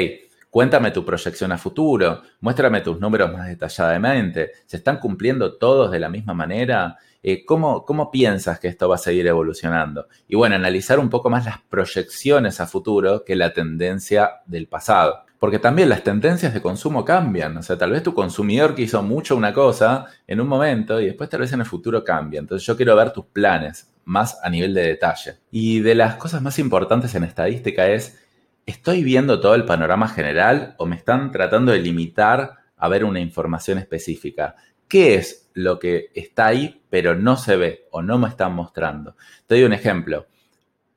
cuéntame 0.50 0.91
tu 0.91 1.03
proyección 1.03 1.51
a 1.51 1.58
futuro, 1.58 2.22
muéstrame 2.41 2.81
tus 2.81 3.00
números 3.00 3.34
más 3.34 3.48
detalladamente, 3.48 4.51
¿se 4.67 4.77
están 4.77 5.00
cumpliendo 5.00 5.58
todos 5.58 5.91
de 5.91 6.00
la 6.00 6.10
misma 6.10 6.34
manera? 6.34 6.98
Eh, 7.24 7.43
¿cómo, 7.43 7.84
¿Cómo 7.84 8.12
piensas 8.12 8.60
que 8.60 8.67
esto 8.67 8.88
va 8.88 8.96
a 8.96 9.00
seguir 9.00 9.25
evolucionando? 9.27 10.08
Y 10.27 10.36
bueno, 10.36 10.55
analizar 10.55 11.00
un 11.00 11.09
poco 11.09 11.29
más 11.29 11.46
las 11.46 11.59
proyecciones 11.59 12.61
a 12.61 12.68
futuro 12.68 13.25
que 13.25 13.35
la 13.35 13.51
tendencia 13.51 14.42
del 14.46 14.68
pasado. 14.68 15.24
Porque 15.40 15.58
también 15.58 15.88
las 15.88 16.04
tendencias 16.04 16.54
de 16.54 16.62
consumo 16.62 17.06
cambian. 17.06 17.56
O 17.58 17.64
sea, 17.64 17.78
tal 17.78 17.92
vez 17.92 18.04
tu 18.04 18.14
consumidor 18.14 18.75
que 18.75 18.82
hizo 18.82 19.02
mucho 19.02 19.38
una 19.38 19.54
cosa 19.54 20.06
en 20.28 20.42
un 20.42 20.48
momento 20.48 21.00
y 21.00 21.06
después 21.06 21.30
tal 21.30 21.40
vez 21.40 21.54
en 21.54 21.62
el 21.62 21.66
futuro 21.66 22.04
cambia. 22.04 22.40
Entonces 22.40 22.68
yo 22.68 22.75
quiero 22.75 22.96
ver 22.96 23.12
tus 23.12 23.25
planes 23.25 23.90
más 24.04 24.38
a 24.44 24.50
nivel 24.50 24.74
de 24.74 24.82
detalle. 24.82 25.36
Y 25.50 25.80
de 25.80 25.96
las 25.96 26.16
cosas 26.16 26.42
más 26.42 26.60
importantes 26.60 27.16
en 27.16 27.24
estadística 27.24 27.88
es, 27.88 28.20
¿estoy 28.66 29.04
viendo 29.04 29.40
todo 29.40 29.56
el 29.56 29.66
panorama 29.66 30.10
general 30.10 30.75
o 30.78 30.86
me 30.86 30.98
están 30.98 31.32
tratando 31.32 31.72
de 31.72 31.80
limitar 31.80 32.56
a 32.75 32.88
ver 32.90 33.06
una 33.06 33.20
información 33.20 33.78
específica? 33.78 34.56
¿Qué 34.90 35.16
es 35.16 35.50
lo 35.54 35.80
que 35.80 36.10
está 36.16 36.48
ahí 36.48 36.82
pero 36.90 37.16
no 37.16 37.38
se 37.38 37.56
ve 37.56 37.88
o 37.92 38.02
no 38.02 38.18
me 38.18 38.28
están 38.28 38.54
mostrando? 38.54 39.16
Te 39.46 39.56
doy 39.56 39.64
un 39.64 39.74
ejemplo. 39.74 40.25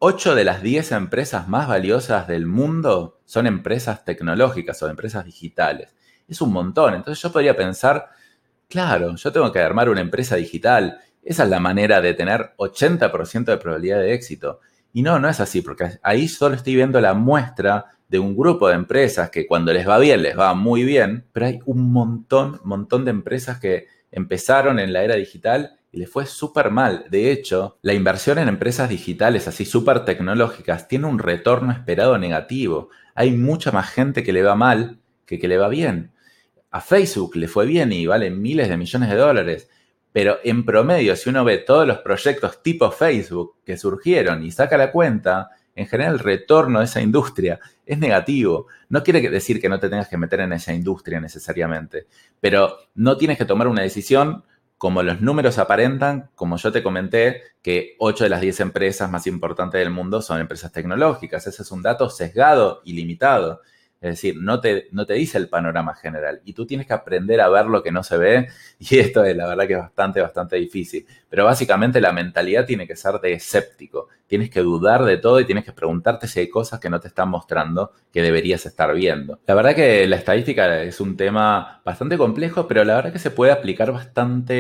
8 0.04 0.34
de 0.34 0.42
las 0.42 0.62
10 0.62 0.90
empresas 0.90 1.46
más 1.46 1.68
valiosas 1.68 2.26
del 2.26 2.44
mundo 2.44 3.20
son 3.24 3.46
empresas 3.46 4.04
tecnológicas 4.04 4.82
o 4.82 4.88
empresas 4.88 5.24
digitales. 5.24 5.94
Es 6.26 6.40
un 6.40 6.52
montón. 6.52 6.94
Entonces 6.94 7.22
yo 7.22 7.30
podría 7.30 7.54
pensar, 7.54 8.08
claro, 8.68 9.14
yo 9.14 9.30
tengo 9.30 9.52
que 9.52 9.60
armar 9.60 9.88
una 9.88 10.00
empresa 10.00 10.34
digital. 10.34 10.98
Esa 11.22 11.44
es 11.44 11.48
la 11.48 11.60
manera 11.60 12.00
de 12.00 12.14
tener 12.14 12.52
80% 12.56 13.44
de 13.44 13.58
probabilidad 13.58 14.00
de 14.00 14.12
éxito. 14.12 14.58
Y 14.92 15.02
no, 15.02 15.20
no 15.20 15.28
es 15.28 15.38
así, 15.38 15.62
porque 15.62 16.00
ahí 16.02 16.26
solo 16.26 16.56
estoy 16.56 16.74
viendo 16.74 17.00
la 17.00 17.14
muestra 17.14 17.84
de 18.08 18.18
un 18.18 18.36
grupo 18.36 18.66
de 18.66 18.74
empresas 18.74 19.30
que 19.30 19.46
cuando 19.46 19.72
les 19.72 19.88
va 19.88 20.00
bien, 20.00 20.20
les 20.20 20.36
va 20.36 20.52
muy 20.54 20.82
bien, 20.82 21.26
pero 21.32 21.46
hay 21.46 21.60
un 21.64 21.92
montón, 21.92 22.60
montón 22.64 23.04
de 23.04 23.12
empresas 23.12 23.60
que 23.60 23.86
empezaron 24.10 24.80
en 24.80 24.92
la 24.92 25.04
era 25.04 25.14
digital 25.14 25.78
y 25.92 25.98
le 25.98 26.06
fue 26.06 26.24
súper 26.24 26.70
mal. 26.70 27.04
De 27.10 27.30
hecho, 27.30 27.78
la 27.82 27.92
inversión 27.92 28.38
en 28.38 28.48
empresas 28.48 28.88
digitales 28.88 29.46
así 29.46 29.66
súper 29.66 30.06
tecnológicas 30.06 30.88
tiene 30.88 31.06
un 31.06 31.18
retorno 31.18 31.70
esperado 31.70 32.16
negativo. 32.16 32.88
Hay 33.14 33.32
mucha 33.32 33.70
más 33.70 33.90
gente 33.90 34.22
que 34.24 34.32
le 34.32 34.42
va 34.42 34.56
mal 34.56 34.98
que 35.26 35.38
que 35.38 35.48
le 35.48 35.58
va 35.58 35.68
bien. 35.68 36.12
A 36.70 36.80
Facebook 36.80 37.36
le 37.36 37.46
fue 37.46 37.66
bien 37.66 37.92
y 37.92 38.06
vale 38.06 38.30
miles 38.30 38.70
de 38.70 38.78
millones 38.78 39.10
de 39.10 39.16
dólares. 39.16 39.68
Pero 40.12 40.38
en 40.44 40.64
promedio, 40.64 41.14
si 41.14 41.28
uno 41.28 41.44
ve 41.44 41.58
todos 41.58 41.86
los 41.86 41.98
proyectos 41.98 42.62
tipo 42.62 42.90
Facebook 42.90 43.56
que 43.64 43.76
surgieron 43.76 44.42
y 44.42 44.50
saca 44.50 44.78
la 44.78 44.92
cuenta, 44.92 45.50
en 45.74 45.86
general 45.86 46.14
el 46.14 46.18
retorno 46.18 46.78
de 46.78 46.86
esa 46.86 47.02
industria 47.02 47.60
es 47.84 47.98
negativo. 47.98 48.66
No 48.88 49.02
quiere 49.02 49.20
decir 49.28 49.60
que 49.60 49.68
no 49.68 49.78
te 49.78 49.88
tengas 49.88 50.08
que 50.08 50.18
meter 50.18 50.40
en 50.40 50.52
esa 50.54 50.72
industria 50.72 51.20
necesariamente, 51.20 52.06
pero 52.40 52.76
no 52.94 53.16
tienes 53.16 53.38
que 53.38 53.44
tomar 53.44 53.68
una 53.68 53.82
decisión 53.82 54.44
como 54.82 55.04
los 55.04 55.20
números 55.20 55.58
aparentan, 55.58 56.30
como 56.34 56.56
yo 56.56 56.72
te 56.72 56.82
comenté, 56.82 57.40
que 57.62 57.94
8 58.00 58.24
de 58.24 58.30
las 58.30 58.40
10 58.40 58.58
empresas 58.58 59.08
más 59.08 59.28
importantes 59.28 59.78
del 59.78 59.90
mundo 59.90 60.20
son 60.20 60.40
empresas 60.40 60.72
tecnológicas. 60.72 61.46
Ese 61.46 61.62
es 61.62 61.70
un 61.70 61.82
dato 61.82 62.10
sesgado 62.10 62.80
y 62.84 62.94
limitado. 62.94 63.60
Es 64.02 64.10
decir, 64.10 64.34
no 64.36 64.60
te, 64.60 64.88
no 64.90 65.06
te 65.06 65.14
dice 65.14 65.38
el 65.38 65.48
panorama 65.48 65.94
general 65.94 66.42
y 66.44 66.54
tú 66.54 66.66
tienes 66.66 66.88
que 66.88 66.92
aprender 66.92 67.40
a 67.40 67.48
ver 67.48 67.66
lo 67.66 67.84
que 67.84 67.92
no 67.92 68.02
se 68.02 68.18
ve 68.18 68.48
y 68.80 68.98
esto 68.98 69.24
es 69.24 69.36
la 69.36 69.46
verdad 69.46 69.66
que 69.68 69.74
es 69.74 69.78
bastante, 69.78 70.20
bastante 70.20 70.56
difícil. 70.56 71.06
Pero 71.30 71.44
básicamente 71.44 72.00
la 72.00 72.12
mentalidad 72.12 72.66
tiene 72.66 72.86
que 72.86 72.96
ser 72.96 73.20
de 73.20 73.34
escéptico. 73.34 74.08
Tienes 74.26 74.50
que 74.50 74.60
dudar 74.60 75.04
de 75.04 75.18
todo 75.18 75.38
y 75.38 75.44
tienes 75.44 75.64
que 75.64 75.72
preguntarte 75.72 76.26
si 76.26 76.40
hay 76.40 76.50
cosas 76.50 76.80
que 76.80 76.90
no 76.90 76.98
te 76.98 77.06
están 77.06 77.28
mostrando 77.28 77.92
que 78.12 78.22
deberías 78.22 78.66
estar 78.66 78.92
viendo. 78.92 79.38
La 79.46 79.54
verdad 79.54 79.74
que 79.76 80.06
la 80.08 80.16
estadística 80.16 80.82
es 80.82 81.00
un 81.00 81.16
tema 81.16 81.80
bastante 81.84 82.18
complejo, 82.18 82.66
pero 82.66 82.82
la 82.84 82.96
verdad 82.96 83.12
que 83.12 83.20
se 83.20 83.30
puede 83.30 83.52
aplicar 83.52 83.92
bastante 83.92 84.52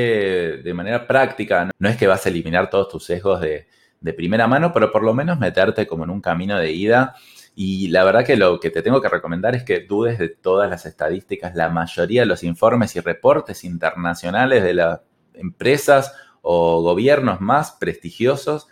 de 0.62 0.74
manera 0.74 1.08
práctica. 1.08 1.68
No 1.78 1.88
es 1.88 1.96
que 1.96 2.06
vas 2.06 2.24
a 2.24 2.28
eliminar 2.28 2.70
todos 2.70 2.88
tus 2.88 3.04
sesgos 3.04 3.40
de, 3.40 3.66
de 4.00 4.12
primera 4.12 4.46
mano, 4.46 4.72
pero 4.72 4.92
por 4.92 5.02
lo 5.02 5.14
menos 5.14 5.40
meterte 5.40 5.86
como 5.86 6.04
en 6.04 6.10
un 6.10 6.20
camino 6.20 6.58
de 6.58 6.70
ida 6.70 7.16
y 7.54 7.88
la 7.88 8.04
verdad 8.04 8.24
que 8.24 8.36
lo 8.36 8.60
que 8.60 8.70
te 8.70 8.82
tengo 8.82 9.00
que 9.02 9.08
recomendar 9.08 9.54
es 9.54 9.64
que 9.64 9.80
dudes 9.80 10.18
de 10.18 10.28
todas 10.28 10.70
las 10.70 10.86
estadísticas, 10.86 11.54
la 11.54 11.68
mayoría 11.68 12.22
de 12.22 12.26
los 12.26 12.42
informes 12.42 12.96
y 12.96 13.00
reportes 13.00 13.64
internacionales 13.64 14.62
de 14.62 14.74
las 14.74 15.00
empresas 15.34 16.14
o 16.40 16.82
gobiernos 16.82 17.40
más 17.40 17.72
prestigiosos, 17.72 18.68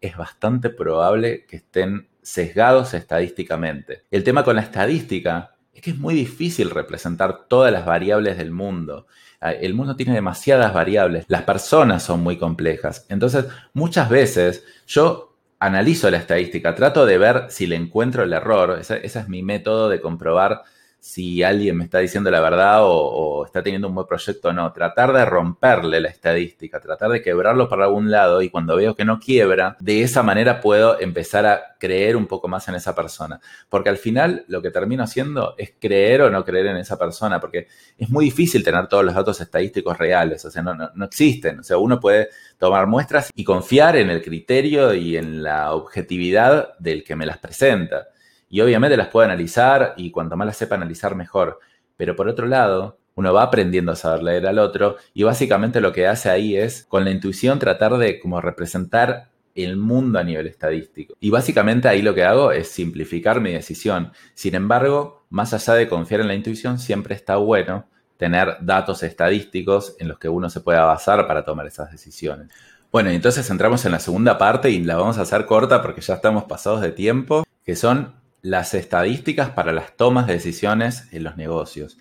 es 0.00 0.16
bastante 0.16 0.70
probable 0.70 1.46
que 1.46 1.56
estén 1.56 2.08
sesgados 2.22 2.94
estadísticamente. 2.94 4.04
El 4.10 4.24
tema 4.24 4.44
con 4.44 4.56
la 4.56 4.62
estadística 4.62 5.54
es 5.72 5.80
que 5.80 5.90
es 5.90 5.98
muy 5.98 6.14
difícil 6.14 6.70
representar 6.70 7.46
todas 7.48 7.72
las 7.72 7.86
variables 7.86 8.36
del 8.36 8.50
mundo. 8.50 9.06
Ah, 9.40 9.52
el 9.52 9.74
mundo 9.74 9.96
tiene 9.96 10.12
demasiadas 10.14 10.74
variables, 10.74 11.24
las 11.28 11.42
personas 11.42 12.02
son 12.02 12.20
muy 12.20 12.36
complejas. 12.36 13.06
Entonces, 13.08 13.46
muchas 13.72 14.08
veces 14.10 14.64
yo 14.86 15.37
analizo 15.58 16.10
la 16.10 16.18
estadística, 16.18 16.74
trato 16.74 17.06
de 17.06 17.18
ver 17.18 17.46
si 17.50 17.66
le 17.66 17.76
encuentro 17.76 18.22
el 18.22 18.32
error, 18.32 18.78
ese, 18.80 19.04
es 19.04 19.28
mi 19.28 19.42
método 19.42 19.88
de 19.88 20.00
comprobar 20.00 20.62
si 21.00 21.42
alguien 21.42 21.76
me 21.76 21.84
está 21.84 22.00
diciendo 22.00 22.30
la 22.30 22.40
verdad 22.40 22.80
o, 22.82 23.44
está 23.46 23.62
teniendo 23.62 23.88
un 23.88 23.94
buen 23.94 24.06
proyecto 24.06 24.48
o 24.48 24.52
no. 24.52 24.72
Tratar 24.72 25.12
de 25.12 25.24
romperle 25.24 26.00
la 26.00 26.08
estadística, 26.08 26.80
tratar 26.80 27.10
de 27.10 27.22
quebrarlo 27.22 27.68
para 27.68 27.84
algún 27.84 28.10
lado 28.10 28.42
y 28.42 28.50
cuando 28.50 28.76
veo 28.76 28.94
que 28.94 29.04
no 29.04 29.20
quiebra, 29.20 29.76
de 29.80 30.02
esa 30.02 30.22
manera 30.22 30.60
puedo 30.60 31.00
empezar 31.00 31.46
a 31.46 31.76
creer 31.78 32.16
un 32.16 32.26
poco 32.26 32.48
más 32.48 32.68
en 32.68 32.74
esa 32.74 32.94
persona. 32.94 33.40
Porque 33.68 33.88
al 33.88 33.96
final 33.96 34.44
lo 34.48 34.60
que 34.60 34.70
termino 34.70 35.04
haciendo 35.04 35.54
es 35.56 35.72
creer 35.78 36.22
o 36.22 36.30
no 36.30 36.44
creer 36.44 36.66
en 36.66 36.76
esa 36.76 36.98
persona, 36.98 37.40
porque 37.40 37.68
es 37.96 38.10
muy 38.10 38.26
difícil 38.26 38.64
tener 38.64 38.88
todos 38.88 39.04
los 39.04 39.14
datos 39.14 39.40
estadísticos 39.40 39.96
reales, 39.96 40.44
o 40.44 40.50
sea, 40.50 40.62
no, 40.62 40.74
no, 40.74 41.04
existen. 41.04 41.60
O 41.60 41.62
sea, 41.62 41.78
uno 41.78 42.00
puede 42.00 42.28
tomar 42.58 42.86
muestras 42.86 43.30
y 43.34 43.44
confiar 43.44 43.96
en 43.96 44.10
el 44.10 44.22
criterio 44.22 44.92
y 44.94 45.16
en 45.16 45.42
la 45.42 45.72
objetividad 45.72 46.76
del 46.78 47.04
que 47.04 47.16
me 47.16 47.24
las 47.24 47.38
presenta. 47.38 48.08
Y 48.48 48.60
obviamente 48.60 48.96
las 48.96 49.08
puedo 49.08 49.24
analizar 49.24 49.94
y 49.96 50.10
cuanto 50.10 50.36
más 50.36 50.46
las 50.46 50.56
sepa 50.56 50.76
analizar 50.76 51.14
mejor. 51.14 51.60
Pero 51.96 52.16
por 52.16 52.28
otro 52.28 52.46
lado, 52.46 52.98
uno 53.14 53.32
va 53.32 53.42
aprendiendo 53.42 53.92
a 53.92 53.96
saber 53.96 54.22
leer 54.22 54.46
al 54.46 54.58
otro 54.60 54.96
y 55.12 55.24
básicamente 55.24 55.80
lo 55.80 55.92
que 55.92 56.06
hace 56.06 56.30
ahí 56.30 56.56
es 56.56 56.84
con 56.84 57.04
la 57.04 57.10
intuición 57.10 57.58
tratar 57.58 57.98
de 57.98 58.20
como 58.20 58.40
representar 58.40 59.30
el 59.56 59.76
mundo 59.76 60.20
a 60.20 60.24
nivel 60.24 60.46
estadístico. 60.46 61.14
Y 61.18 61.30
básicamente 61.30 61.88
ahí 61.88 62.00
lo 62.00 62.14
que 62.14 62.22
hago 62.22 62.52
es 62.52 62.68
simplificar 62.68 63.40
mi 63.40 63.52
decisión. 63.52 64.12
Sin 64.34 64.54
embargo, 64.54 65.24
más 65.30 65.52
allá 65.52 65.74
de 65.74 65.88
confiar 65.88 66.20
en 66.20 66.28
la 66.28 66.34
intuición, 66.34 66.78
siempre 66.78 67.16
está 67.16 67.36
bueno 67.36 67.86
tener 68.16 68.56
datos 68.60 69.02
estadísticos 69.02 69.96
en 69.98 70.08
los 70.08 70.18
que 70.18 70.28
uno 70.28 70.48
se 70.48 70.60
pueda 70.60 70.84
basar 70.84 71.26
para 71.26 71.44
tomar 71.44 71.66
esas 71.66 71.90
decisiones. 71.90 72.48
Bueno, 72.90 73.10
entonces 73.10 73.48
entramos 73.50 73.84
en 73.84 73.92
la 73.92 73.98
segunda 73.98 74.38
parte 74.38 74.70
y 74.70 74.82
la 74.82 74.96
vamos 74.96 75.18
a 75.18 75.22
hacer 75.22 75.44
corta 75.44 75.82
porque 75.82 76.00
ya 76.00 76.14
estamos 76.14 76.44
pasados 76.44 76.80
de 76.80 76.90
tiempo, 76.92 77.44
que 77.64 77.76
son 77.76 78.14
las 78.42 78.74
estadísticas 78.74 79.50
para 79.50 79.72
las 79.72 79.96
tomas 79.96 80.26
de 80.26 80.34
decisiones 80.34 81.08
en 81.12 81.24
los 81.24 81.36
negocios. 81.36 81.98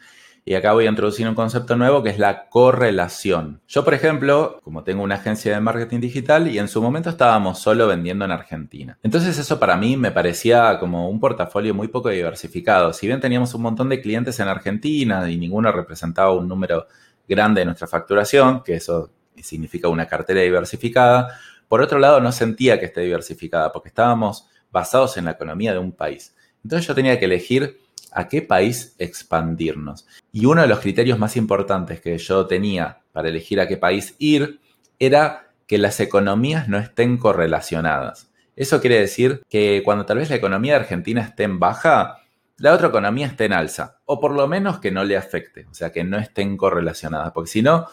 Y 0.47 0.55
acá 0.55 0.71
voy 0.71 0.85
a 0.85 0.89
introducir 0.89 1.27
un 1.27 1.35
concepto 1.35 1.75
nuevo 1.75 2.01
que 2.01 2.09
es 2.09 2.19
la 2.19 2.47
correlación. 2.47 3.59
Yo, 3.67 3.83
por 3.83 3.93
ejemplo, 3.93 4.61
como 4.63 4.85
tengo 4.85 5.03
una 5.03 5.15
agencia 5.15 5.53
de 5.53 5.59
marketing 5.59 5.99
digital 5.99 6.47
y 6.47 6.57
en 6.57 6.69
su 6.69 6.81
momento 6.81 7.09
estábamos 7.09 7.59
solo 7.59 7.85
vendiendo 7.85 8.23
en 8.23 8.31
Argentina. 8.31 8.97
Entonces 9.03 9.37
eso 9.37 9.59
para 9.59 9.75
mí 9.75 9.97
me 9.97 10.11
parecía 10.11 10.79
como 10.79 11.09
un 11.09 11.19
portafolio 11.19 11.73
muy 11.73 11.89
poco 11.89 12.07
diversificado. 12.07 12.93
Si 12.93 13.07
bien 13.07 13.19
teníamos 13.19 13.53
un 13.55 13.63
montón 13.63 13.89
de 13.89 13.99
clientes 13.99 14.39
en 14.39 14.47
Argentina 14.47 15.29
y 15.29 15.35
ninguno 15.35 15.69
representaba 15.73 16.31
un 16.31 16.47
número 16.47 16.87
grande 17.27 17.59
de 17.59 17.65
nuestra 17.65 17.87
facturación, 17.87 18.63
que 18.63 18.75
eso 18.75 19.11
significa 19.35 19.89
una 19.89 20.07
cartera 20.07 20.39
diversificada, 20.39 21.37
por 21.67 21.81
otro 21.81 21.99
lado 21.99 22.21
no 22.21 22.31
sentía 22.31 22.79
que 22.79 22.85
esté 22.85 23.01
diversificada 23.01 23.73
porque 23.73 23.89
estábamos 23.89 24.47
basados 24.71 25.17
en 25.17 25.25
la 25.25 25.31
economía 25.31 25.73
de 25.73 25.79
un 25.79 25.91
país. 25.91 26.35
Entonces 26.63 26.87
yo 26.87 26.95
tenía 26.95 27.19
que 27.19 27.25
elegir 27.25 27.79
a 28.11 28.27
qué 28.27 28.41
país 28.41 28.95
expandirnos. 28.97 30.07
Y 30.31 30.45
uno 30.45 30.61
de 30.61 30.67
los 30.67 30.79
criterios 30.79 31.19
más 31.19 31.37
importantes 31.37 32.01
que 32.01 32.17
yo 32.17 32.45
tenía 32.45 32.99
para 33.11 33.29
elegir 33.29 33.59
a 33.59 33.67
qué 33.67 33.77
país 33.77 34.15
ir 34.17 34.59
era 34.99 35.51
que 35.67 35.77
las 35.77 35.99
economías 35.99 36.67
no 36.67 36.77
estén 36.77 37.17
correlacionadas. 37.17 38.31
Eso 38.55 38.81
quiere 38.81 38.99
decir 38.99 39.43
que 39.49 39.81
cuando 39.85 40.05
tal 40.05 40.17
vez 40.17 40.29
la 40.29 40.37
economía 40.37 40.73
de 40.73 40.79
Argentina 40.79 41.21
esté 41.21 41.43
en 41.43 41.59
baja, 41.59 42.23
la 42.57 42.73
otra 42.73 42.87
economía 42.87 43.27
esté 43.27 43.45
en 43.45 43.53
alza, 43.53 43.99
o 44.05 44.19
por 44.19 44.31
lo 44.31 44.47
menos 44.47 44.79
que 44.79 44.89
no 44.89 45.03
le 45.03 45.15
afecte, 45.15 45.67
o 45.69 45.73
sea, 45.75 45.91
que 45.91 46.03
no 46.03 46.17
estén 46.17 46.57
correlacionadas, 46.57 47.31
porque 47.33 47.51
si 47.51 47.61
no, 47.61 47.87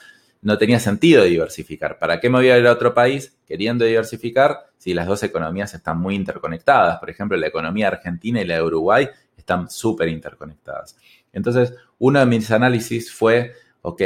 no 0.44 0.58
tenía 0.58 0.78
sentido 0.78 1.24
diversificar. 1.24 1.98
¿Para 1.98 2.20
qué 2.20 2.28
me 2.28 2.38
voy 2.38 2.50
a 2.50 2.58
ir 2.58 2.66
a 2.66 2.72
otro 2.72 2.92
país 2.92 3.34
queriendo 3.46 3.86
diversificar 3.86 4.66
si 4.76 4.92
las 4.92 5.06
dos 5.06 5.22
economías 5.22 5.72
están 5.72 5.98
muy 5.98 6.14
interconectadas? 6.14 6.98
Por 6.98 7.08
ejemplo, 7.08 7.36
la 7.38 7.46
economía 7.46 7.88
argentina 7.88 8.42
y 8.42 8.44
la 8.44 8.56
de 8.56 8.62
Uruguay 8.62 9.08
están 9.36 9.70
súper 9.70 10.08
interconectadas. 10.08 10.96
Entonces, 11.32 11.74
uno 11.98 12.20
de 12.20 12.26
mis 12.26 12.50
análisis 12.50 13.10
fue, 13.10 13.54
ok, 13.80 14.02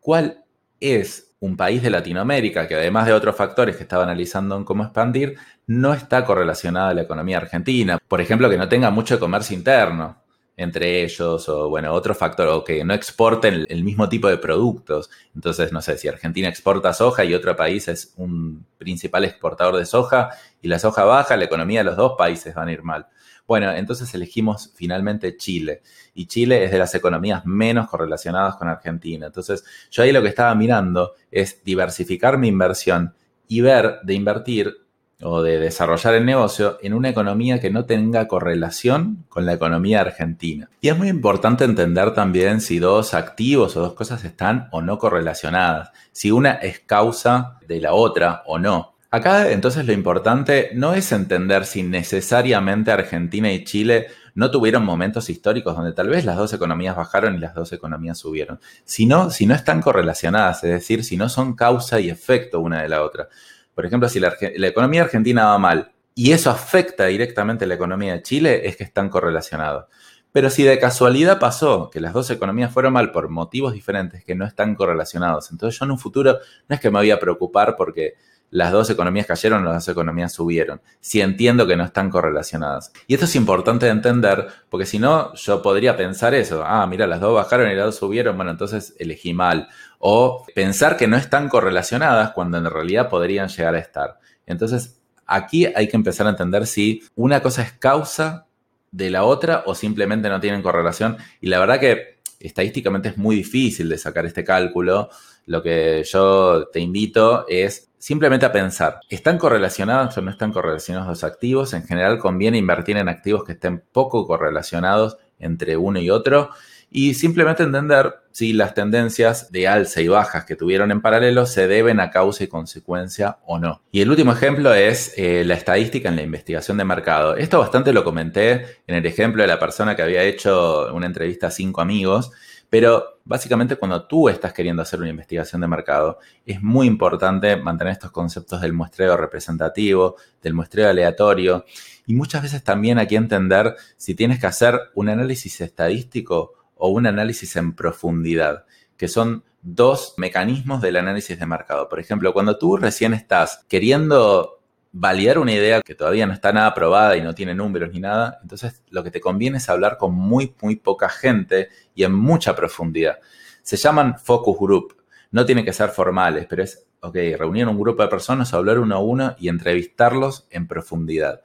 ¿cuál 0.00 0.44
es 0.80 1.32
un 1.38 1.56
país 1.56 1.80
de 1.82 1.90
Latinoamérica 1.90 2.66
que 2.66 2.74
además 2.74 3.06
de 3.06 3.12
otros 3.12 3.36
factores 3.36 3.76
que 3.76 3.84
estaba 3.84 4.02
analizando 4.02 4.56
en 4.56 4.64
cómo 4.64 4.82
expandir, 4.82 5.36
no 5.68 5.94
está 5.94 6.24
correlacionada 6.24 6.88
a 6.88 6.94
la 6.94 7.02
economía 7.02 7.36
argentina? 7.36 7.98
Por 8.08 8.20
ejemplo, 8.20 8.50
que 8.50 8.58
no 8.58 8.68
tenga 8.68 8.90
mucho 8.90 9.20
comercio 9.20 9.56
interno 9.56 10.25
entre 10.56 11.04
ellos 11.04 11.48
o, 11.48 11.68
bueno, 11.68 11.92
otro 11.92 12.14
factor, 12.14 12.48
o 12.48 12.64
que 12.64 12.82
no 12.84 12.94
exporten 12.94 13.66
el 13.68 13.84
mismo 13.84 14.08
tipo 14.08 14.28
de 14.28 14.38
productos. 14.38 15.10
Entonces, 15.34 15.72
no 15.72 15.82
sé, 15.82 15.98
si 15.98 16.08
Argentina 16.08 16.48
exporta 16.48 16.94
soja 16.94 17.24
y 17.24 17.34
otro 17.34 17.54
país 17.54 17.88
es 17.88 18.14
un 18.16 18.64
principal 18.78 19.24
exportador 19.24 19.76
de 19.76 19.84
soja 19.84 20.30
y 20.62 20.68
la 20.68 20.78
soja 20.78 21.04
baja, 21.04 21.36
la 21.36 21.44
economía 21.44 21.80
de 21.80 21.84
los 21.84 21.96
dos 21.96 22.14
países 22.16 22.54
van 22.54 22.68
a 22.68 22.72
ir 22.72 22.82
mal. 22.82 23.06
Bueno, 23.46 23.70
entonces 23.72 24.12
elegimos 24.14 24.72
finalmente 24.74 25.36
Chile. 25.36 25.82
Y 26.14 26.26
Chile 26.26 26.64
es 26.64 26.72
de 26.72 26.78
las 26.78 26.94
economías 26.94 27.44
menos 27.46 27.88
correlacionadas 27.88 28.56
con 28.56 28.68
Argentina. 28.68 29.26
Entonces, 29.26 29.64
yo 29.90 30.02
ahí 30.02 30.10
lo 30.10 30.22
que 30.22 30.28
estaba 30.28 30.54
mirando 30.54 31.12
es 31.30 31.62
diversificar 31.62 32.38
mi 32.38 32.48
inversión 32.48 33.14
y 33.46 33.60
ver 33.60 34.00
de 34.02 34.14
invertir 34.14 34.85
o 35.22 35.42
de 35.42 35.58
desarrollar 35.58 36.14
el 36.14 36.26
negocio 36.26 36.78
en 36.82 36.94
una 36.94 37.08
economía 37.08 37.60
que 37.60 37.70
no 37.70 37.86
tenga 37.86 38.28
correlación 38.28 39.24
con 39.28 39.46
la 39.46 39.54
economía 39.54 40.00
argentina. 40.02 40.68
Y 40.80 40.88
es 40.88 40.98
muy 40.98 41.08
importante 41.08 41.64
entender 41.64 42.12
también 42.12 42.60
si 42.60 42.78
dos 42.78 43.14
activos 43.14 43.76
o 43.76 43.80
dos 43.80 43.94
cosas 43.94 44.24
están 44.24 44.68
o 44.72 44.82
no 44.82 44.98
correlacionadas, 44.98 45.90
si 46.12 46.30
una 46.30 46.52
es 46.52 46.80
causa 46.80 47.58
de 47.66 47.80
la 47.80 47.94
otra 47.94 48.42
o 48.46 48.58
no. 48.58 48.94
Acá 49.10 49.50
entonces 49.50 49.86
lo 49.86 49.92
importante 49.92 50.70
no 50.74 50.92
es 50.92 51.10
entender 51.12 51.64
si 51.64 51.82
necesariamente 51.82 52.90
Argentina 52.90 53.50
y 53.50 53.64
Chile 53.64 54.08
no 54.34 54.50
tuvieron 54.50 54.84
momentos 54.84 55.30
históricos 55.30 55.74
donde 55.74 55.94
tal 55.94 56.08
vez 56.08 56.26
las 56.26 56.36
dos 56.36 56.52
economías 56.52 56.94
bajaron 56.94 57.36
y 57.36 57.38
las 57.38 57.54
dos 57.54 57.72
economías 57.72 58.18
subieron, 58.18 58.60
sino 58.84 59.30
si 59.30 59.46
no 59.46 59.54
están 59.54 59.80
correlacionadas, 59.80 60.62
es 60.64 60.70
decir, 60.70 61.04
si 61.04 61.16
no 61.16 61.30
son 61.30 61.54
causa 61.54 62.00
y 62.00 62.10
efecto 62.10 62.60
una 62.60 62.82
de 62.82 62.90
la 62.90 63.02
otra. 63.02 63.28
Por 63.76 63.84
ejemplo, 63.84 64.08
si 64.08 64.20
la, 64.20 64.34
economía 64.40 65.02
argentina 65.02 65.44
va 65.44 65.58
mal 65.58 65.92
y 66.14 66.32
eso 66.32 66.48
afecta 66.50 67.04
directamente 67.04 67.66
la 67.66 67.74
economía 67.74 68.14
de 68.14 68.22
Chile, 68.22 68.66
es 68.66 68.74
que 68.74 68.84
están 68.84 69.10
correlacionados. 69.10 69.84
Pero 70.32 70.48
si 70.48 70.62
de 70.62 70.78
casualidad 70.78 71.38
pasó 71.38 71.90
que 71.90 72.00
las 72.00 72.14
dos 72.14 72.30
economías 72.30 72.72
fueron 72.72 72.94
mal 72.94 73.12
por 73.12 73.28
motivos 73.28 73.74
diferentes 73.74 74.24
que 74.24 74.34
no 74.34 74.46
están 74.46 74.74
correlacionados, 74.74 75.50
entonces 75.50 75.78
yo 75.78 75.84
en 75.84 75.90
un 75.90 75.98
futuro 75.98 76.38
no 76.66 76.74
es 76.74 76.80
que 76.80 76.90
me 76.90 77.00
voy 77.00 77.10
a 77.10 77.20
preocupar 77.20 77.76
porque 77.76 78.14
las 78.50 78.72
dos 78.72 78.88
economías 78.90 79.26
cayeron, 79.26 79.64
las 79.64 79.74
dos 79.74 79.88
economías 79.88 80.32
subieron. 80.32 80.80
Si 81.00 81.20
entiendo 81.20 81.66
que 81.66 81.76
no 81.76 81.84
están 81.84 82.10
correlacionadas. 82.10 82.92
Y 83.06 83.14
esto 83.14 83.26
es 83.26 83.34
importante 83.36 83.86
de 83.86 83.92
entender, 83.92 84.46
porque 84.70 84.86
si 84.86 84.98
no, 84.98 85.34
yo 85.34 85.62
podría 85.62 85.96
pensar 85.96 86.34
eso. 86.34 86.62
Ah, 86.64 86.86
mira, 86.86 87.06
las 87.06 87.20
dos 87.20 87.34
bajaron 87.34 87.70
y 87.70 87.74
las 87.74 87.86
dos 87.86 87.96
subieron, 87.96 88.36
bueno, 88.36 88.52
entonces 88.52 88.94
elegí 88.98 89.34
mal. 89.34 89.68
O 89.98 90.46
pensar 90.54 90.96
que 90.96 91.06
no 91.06 91.16
están 91.16 91.48
correlacionadas 91.48 92.32
cuando 92.32 92.58
en 92.58 92.66
realidad 92.66 93.08
podrían 93.08 93.48
llegar 93.48 93.74
a 93.74 93.78
estar. 93.78 94.18
Entonces, 94.46 95.00
aquí 95.26 95.66
hay 95.66 95.88
que 95.88 95.96
empezar 95.96 96.26
a 96.26 96.30
entender 96.30 96.66
si 96.66 97.02
una 97.14 97.40
cosa 97.42 97.62
es 97.62 97.72
causa 97.72 98.46
de 98.92 99.10
la 99.10 99.24
otra 99.24 99.64
o 99.66 99.74
simplemente 99.74 100.28
no 100.28 100.40
tienen 100.40 100.62
correlación. 100.62 101.16
Y 101.40 101.48
la 101.48 101.58
verdad 101.58 101.80
que 101.80 102.16
estadísticamente 102.40 103.10
es 103.10 103.18
muy 103.18 103.36
difícil 103.36 103.88
de 103.88 103.98
sacar 103.98 104.24
este 104.24 104.44
cálculo. 104.44 105.10
Lo 105.46 105.62
que 105.62 106.02
yo 106.04 106.68
te 106.68 106.80
invito 106.80 107.46
es 107.48 107.85
simplemente 107.98 108.46
a 108.46 108.52
pensar, 108.52 109.00
¿están 109.08 109.38
correlacionados 109.38 110.16
o 110.16 110.22
no 110.22 110.30
están 110.30 110.52
correlacionados 110.52 111.08
los 111.08 111.24
activos? 111.24 111.72
En 111.74 111.84
general 111.84 112.18
conviene 112.18 112.58
invertir 112.58 112.96
en 112.96 113.08
activos 113.08 113.44
que 113.44 113.52
estén 113.52 113.82
poco 113.92 114.26
correlacionados 114.26 115.16
entre 115.38 115.76
uno 115.76 116.00
y 116.00 116.10
otro 116.10 116.50
y 116.90 117.14
simplemente 117.14 117.62
entender 117.62 118.14
si 118.30 118.52
las 118.52 118.74
tendencias 118.74 119.50
de 119.50 119.66
alza 119.66 120.00
y 120.00 120.08
bajas 120.08 120.44
que 120.44 120.56
tuvieron 120.56 120.90
en 120.90 121.00
paralelo 121.00 121.46
se 121.46 121.66
deben 121.66 122.00
a 122.00 122.10
causa 122.10 122.44
y 122.44 122.48
consecuencia 122.48 123.38
o 123.44 123.58
no. 123.58 123.82
Y 123.90 124.02
el 124.02 124.10
último 124.10 124.32
ejemplo 124.32 124.72
es 124.72 125.14
eh, 125.16 125.42
la 125.44 125.54
estadística 125.54 126.08
en 126.08 126.16
la 126.16 126.22
investigación 126.22 126.76
de 126.76 126.84
mercado. 126.84 127.36
Esto 127.36 127.58
bastante 127.58 127.92
lo 127.92 128.04
comenté 128.04 128.82
en 128.86 128.94
el 128.94 129.06
ejemplo 129.06 129.42
de 129.42 129.48
la 129.48 129.58
persona 129.58 129.96
que 129.96 130.02
había 130.02 130.22
hecho 130.22 130.94
una 130.94 131.06
entrevista 131.06 131.48
a 131.48 131.50
cinco 131.50 131.80
amigos 131.80 132.30
pero 132.70 133.20
básicamente 133.24 133.76
cuando 133.76 134.06
tú 134.06 134.28
estás 134.28 134.52
queriendo 134.52 134.82
hacer 134.82 135.00
una 135.00 135.08
investigación 135.08 135.60
de 135.60 135.68
mercado, 135.68 136.18
es 136.44 136.62
muy 136.62 136.86
importante 136.86 137.56
mantener 137.56 137.92
estos 137.92 138.10
conceptos 138.10 138.60
del 138.60 138.72
muestreo 138.72 139.16
representativo, 139.16 140.16
del 140.42 140.54
muestreo 140.54 140.88
aleatorio, 140.88 141.64
y 142.06 142.14
muchas 142.14 142.42
veces 142.42 142.62
también 142.62 142.98
hay 142.98 143.06
que 143.06 143.16
entender 143.16 143.76
si 143.96 144.14
tienes 144.14 144.40
que 144.40 144.46
hacer 144.46 144.78
un 144.94 145.08
análisis 145.08 145.60
estadístico 145.60 146.54
o 146.76 146.88
un 146.88 147.06
análisis 147.06 147.56
en 147.56 147.74
profundidad, 147.74 148.64
que 148.96 149.08
son 149.08 149.44
dos 149.62 150.14
mecanismos 150.16 150.80
del 150.80 150.96
análisis 150.96 151.38
de 151.38 151.46
mercado. 151.46 151.88
Por 151.88 151.98
ejemplo, 151.98 152.32
cuando 152.32 152.56
tú 152.56 152.76
recién 152.76 153.14
estás 153.14 153.64
queriendo 153.68 154.55
validar 154.92 155.38
una 155.38 155.52
idea 155.52 155.82
que 155.82 155.94
todavía 155.94 156.26
no 156.26 156.32
está 156.32 156.52
nada 156.52 156.72
probada 156.74 157.16
y 157.16 157.22
no 157.22 157.34
tiene 157.34 157.54
números 157.54 157.90
ni 157.92 158.00
nada, 158.00 158.38
entonces 158.42 158.82
lo 158.90 159.04
que 159.04 159.10
te 159.10 159.20
conviene 159.20 159.58
es 159.58 159.68
hablar 159.68 159.98
con 159.98 160.14
muy, 160.14 160.54
muy 160.62 160.76
poca 160.76 161.08
gente 161.08 161.68
y 161.94 162.04
en 162.04 162.14
mucha 162.14 162.56
profundidad. 162.56 163.18
Se 163.62 163.76
llaman 163.76 164.18
focus 164.18 164.58
group. 164.58 164.96
No 165.32 165.44
tienen 165.44 165.64
que 165.64 165.72
ser 165.72 165.90
formales, 165.90 166.46
pero 166.48 166.62
es, 166.62 166.86
ok, 167.00 167.14
reunir 167.36 167.66
un 167.66 167.78
grupo 167.78 168.02
de 168.02 168.08
personas, 168.08 168.54
hablar 168.54 168.78
uno 168.78 168.94
a 168.94 169.00
uno 169.00 169.36
y 169.38 169.48
entrevistarlos 169.48 170.46
en 170.50 170.66
profundidad. 170.66 171.42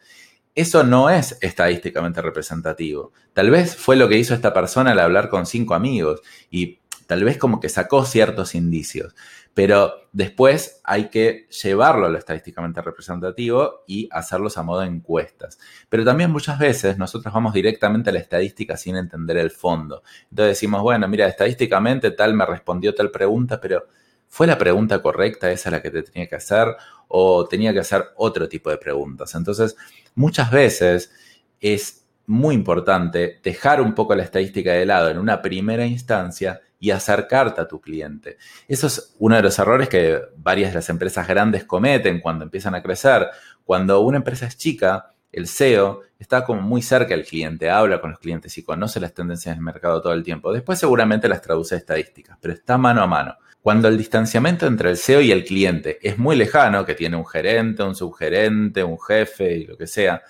eso 0.54 0.84
no 0.84 1.10
es 1.10 1.38
estadísticamente 1.42 2.22
representativo. 2.22 3.14
Tal 3.34 3.50
vez 3.50 3.76
fue 3.76 3.96
lo 3.96 4.08
que 4.10 4.18
hizo 4.18 4.34
esta 4.34 4.54
persona 4.54 4.92
al 4.92 5.00
hablar 5.00 5.30
con 5.30 5.46
cinco 5.46 5.74
amigos 5.74 6.22
y 6.50 6.80
tal 7.08 7.24
vez 7.24 7.38
como 7.38 7.60
que 7.60 7.70
sacó 7.70 8.06
ciertos 8.06 8.56
indicios, 8.56 9.16
pero 9.54 9.94
después 10.14 10.82
hay 10.84 11.10
que 11.10 11.48
llevarlo 11.50 12.06
a 12.06 12.10
lo 12.10 12.18
estadísticamente 12.18 12.82
representativo 12.82 13.84
y 13.86 14.08
hacerlos 14.12 14.58
a 14.58 14.64
modo 14.64 14.82
de 14.82 14.88
encuestas. 14.88 15.60
Pero 15.90 16.06
también 16.06 16.32
muchas 16.32 16.58
veces 16.58 16.98
nosotros 16.98 17.34
vamos 17.34 17.54
directamente 17.54 18.10
a 18.10 18.14
la 18.14 18.20
estadística 18.20 18.78
sin 18.78 18.96
entender 18.96 19.38
el 19.38 19.52
fondo. 19.52 20.04
Entonces 20.30 20.58
decimos, 20.58 20.82
bueno, 20.82 21.08
mira, 21.08 21.28
estadísticamente 21.28 22.12
tal 22.12 22.34
me 22.34 22.46
respondió 22.46 22.96
tal 22.96 23.12
pregunta, 23.12 23.60
pero 23.60 23.88
¿fue 24.28 24.48
la 24.48 24.58
pregunta 24.58 25.02
correcta 25.02 25.52
esa 25.52 25.70
la 25.70 25.82
que 25.82 25.92
te 25.92 26.04
tenía 26.04 26.28
que 26.28 26.36
hacer 26.36 26.68
o 27.10 27.46
tenía 27.46 27.74
que 27.74 27.80
hacer 27.80 28.06
otro 28.16 28.48
tipo 28.48 28.70
de 28.70 28.78
preguntas? 28.78 29.36
Entonces, 29.36 29.76
muchas 30.16 30.50
veces 30.50 31.12
es 31.60 32.06
muy 32.26 32.56
importante 32.56 33.40
dejar 33.44 33.82
un 33.82 33.94
poco 33.94 34.16
la 34.16 34.24
estadística 34.24 34.72
de 34.72 34.86
lado 34.86 35.10
en 35.10 35.18
una 35.18 35.42
primera 35.42 35.86
instancia 35.86 36.62
y 36.82 36.90
acercarte 36.90 37.62
a 37.62 37.68
tu 37.68 37.80
cliente. 37.80 38.38
Eso 38.68 38.88
es 38.88 39.16
uno 39.20 39.36
de 39.36 39.44
los 39.44 39.58
errores 39.60 39.88
que 39.88 40.20
varias 40.36 40.72
de 40.72 40.76
las 40.76 40.90
empresas 40.90 41.28
grandes 41.28 41.64
cometen 41.64 42.20
cuando 42.20 42.44
empiezan 42.44 42.74
a 42.74 42.82
crecer. 42.82 43.30
Cuando 43.64 44.02
una 44.02 44.18
empresa 44.18 44.48
es 44.48 44.58
chica, 44.58 45.12
el 45.32 45.48
CEO 45.48 46.02
está 46.18 46.44
como 46.44 46.62
muy 46.62 46.82
cerca 46.82 47.16
del 47.16 47.24
cliente, 47.24 47.70
habla 47.70 48.02
con 48.02 48.10
los 48.10 48.20
clientes 48.20 48.58
y 48.58 48.64
conoce 48.64 49.00
las 49.00 49.14
tendencias 49.14 49.56
del 49.56 49.64
mercado 49.64 50.02
todo 50.02 50.14
el 50.14 50.24
tiempo. 50.24 50.52
Después 50.52 50.80
seguramente 50.80 51.30
las 51.30 51.44
traduce 51.44 51.76
a 51.76 51.78
estadísticas, 51.78 52.40
pero 52.42 52.56
está 52.56 52.80
mano 52.80 53.04
a 53.04 53.08
mano. 53.08 53.38
Cuando 53.62 53.88
el 53.88 53.96
distanciamiento 53.96 54.66
entre 54.66 54.90
el 54.90 54.98
CEO 54.98 55.22
y 55.22 55.32
el 55.32 55.46
cliente 55.46 56.00
es 56.02 56.18
muy 56.18 56.36
lejano, 56.36 56.84
que 56.84 56.96
tiene 56.96 57.16
un 57.16 57.28
gerente, 57.28 57.84
un 57.84 57.94
subgerente, 57.94 58.84
un 58.84 59.00
jefe 59.00 59.58
y 59.58 59.68
lo 59.68 59.78
que 59.78 59.86
sea, 59.86 60.24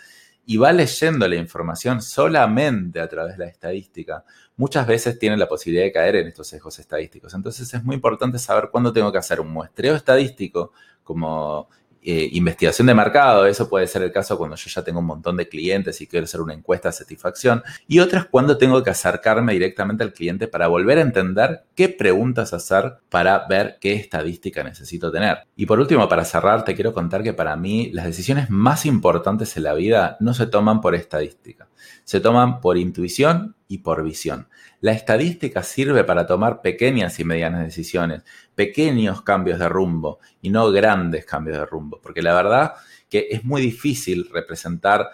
y 0.45 0.57
va 0.57 0.73
leyendo 0.73 1.25
la 1.29 1.37
información 1.37 2.01
solamente 2.01 2.99
a 2.99 3.07
través 3.07 3.37
de 3.37 3.45
la 3.45 3.49
estadística, 3.49 4.25
muchas 4.62 4.86
veces 4.86 5.17
tiene 5.17 5.38
la 5.38 5.47
posibilidad 5.47 5.86
de 5.86 5.91
caer 5.91 6.17
en 6.17 6.28
estos 6.28 6.45
sesgos 6.45 6.78
estadísticos. 6.78 7.34
Entonces 7.34 7.74
es 7.74 7.84
muy 7.84 7.95
importante 7.95 8.38
saber 8.38 8.69
cuándo 8.71 8.93
tengo 8.93 9.12
que 9.12 9.17
hacer 9.17 9.41
un 9.41 9.50
muestreo 9.50 9.95
estadístico 9.95 10.71
como 11.04 11.67
eh, 12.04 12.30
investigación 12.34 12.86
de 12.86 12.93
mercado, 12.93 13.47
eso 13.47 13.67
puede 13.67 13.88
ser 13.88 14.04
el 14.04 14.12
caso 14.12 14.38
cuando 14.38 14.56
yo 14.56 14.69
ya 14.69 14.84
tengo 14.84 15.00
un 15.00 15.06
montón 15.06 15.36
de 15.38 15.47
clientes 15.47 16.00
y 16.02 16.08
quiero 16.08 16.26
hacer 16.26 16.41
una 16.41 16.54
encuesta 16.54 16.89
de 16.89 16.93
satisfacción, 16.93 17.62
y 17.88 18.00
otras 18.00 18.26
cuando 18.26 18.58
tengo 18.58 18.82
que 18.84 18.89
acercarme 18.89 19.54
directamente 19.54 20.04
al 20.04 20.13
cliente 20.13 20.47
para 20.47 20.67
volver 20.67 20.97
a 21.00 21.02
entender 21.02 21.63
qué 21.76 21.89
preguntas 21.89 22.54
hacer 22.54 22.97
para 23.10 23.45
ver 23.47 23.78
qué 23.80 23.93
estadística 23.93 24.63
necesito 24.63 25.12
tener. 25.12 25.39
Y 25.56 25.67
por 25.67 25.80
último, 25.80 26.08
para 26.10 26.26
cerrar, 26.26 26.65
te 26.65 26.74
quiero 26.74 26.91
contar 26.91 27.21
que 27.21 27.34
para 27.34 27.56
mí 27.56 27.91
las 27.93 28.06
decisiones 28.06 28.50
más 28.50 28.88
importantes 28.88 29.56
en 29.58 29.63
la 29.63 29.74
vida 29.76 30.17
no 30.19 30.34
se 30.34 30.47
toman 30.47 30.82
por 30.82 30.95
estadística, 30.95 31.67
se 32.04 32.19
toman 32.19 32.62
por 32.62 32.78
intuición 32.78 33.56
y 33.71 33.77
por 33.77 34.03
visión. 34.03 34.49
La 34.81 34.91
estadística 34.91 35.63
sirve 35.63 36.03
para 36.03 36.27
tomar 36.27 36.62
pequeñas 36.62 37.17
y 37.21 37.23
medianas 37.23 37.63
decisiones, 37.63 38.23
pequeños 38.53 39.21
cambios 39.21 39.60
de 39.60 39.69
rumbo 39.69 40.19
y 40.41 40.49
no 40.49 40.69
grandes 40.71 41.23
cambios 41.23 41.57
de 41.57 41.65
rumbo, 41.65 42.01
porque 42.01 42.21
la 42.21 42.34
verdad 42.34 42.73
que 43.10 43.29
es 43.31 43.45
muy 43.45 43.62
difícil 43.62 44.29
representar 44.29 45.07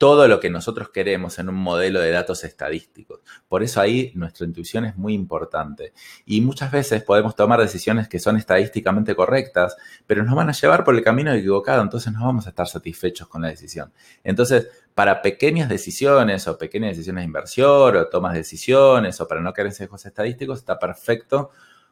todo 0.00 0.28
lo 0.28 0.40
que 0.40 0.48
nosotros 0.48 0.88
queremos 0.88 1.38
en 1.38 1.50
un 1.50 1.56
modelo 1.56 2.00
de 2.00 2.10
datos 2.10 2.42
estadísticos. 2.44 3.20
Por 3.46 3.62
eso 3.62 3.82
ahí 3.82 4.12
nuestra 4.14 4.46
intuición 4.46 4.86
es 4.86 4.96
muy 4.96 5.12
importante. 5.12 5.92
Y 6.24 6.40
muchas 6.40 6.72
veces 6.72 7.02
podemos 7.02 7.36
tomar 7.36 7.60
decisiones 7.60 8.08
que 8.08 8.18
son 8.18 8.38
estadísticamente 8.38 9.14
correctas, 9.14 9.76
pero 10.06 10.24
nos 10.24 10.34
van 10.34 10.48
a 10.48 10.52
llevar 10.52 10.84
por 10.84 10.94
el 10.94 11.04
camino 11.04 11.34
equivocado, 11.34 11.82
entonces 11.82 12.14
no 12.14 12.24
vamos 12.24 12.46
a 12.46 12.48
estar 12.48 12.66
satisfechos 12.66 13.28
con 13.28 13.42
la 13.42 13.48
decisión. 13.48 13.92
Entonces, 14.24 14.68
para 14.94 15.20
pequeñas 15.20 15.68
decisiones 15.68 16.48
o 16.48 16.56
pequeñas 16.56 16.92
decisiones 16.92 17.20
de 17.20 17.26
inversión 17.26 17.94
o 17.94 18.06
tomas 18.06 18.32
de 18.32 18.38
decisiones 18.38 19.20
o 19.20 19.28
para 19.28 19.42
no 19.42 19.52
caer 19.52 19.66
en 19.66 19.74
sesgos 19.74 20.06
estadísticos, 20.06 20.60
está 20.60 20.78
perfecto 20.78 21.50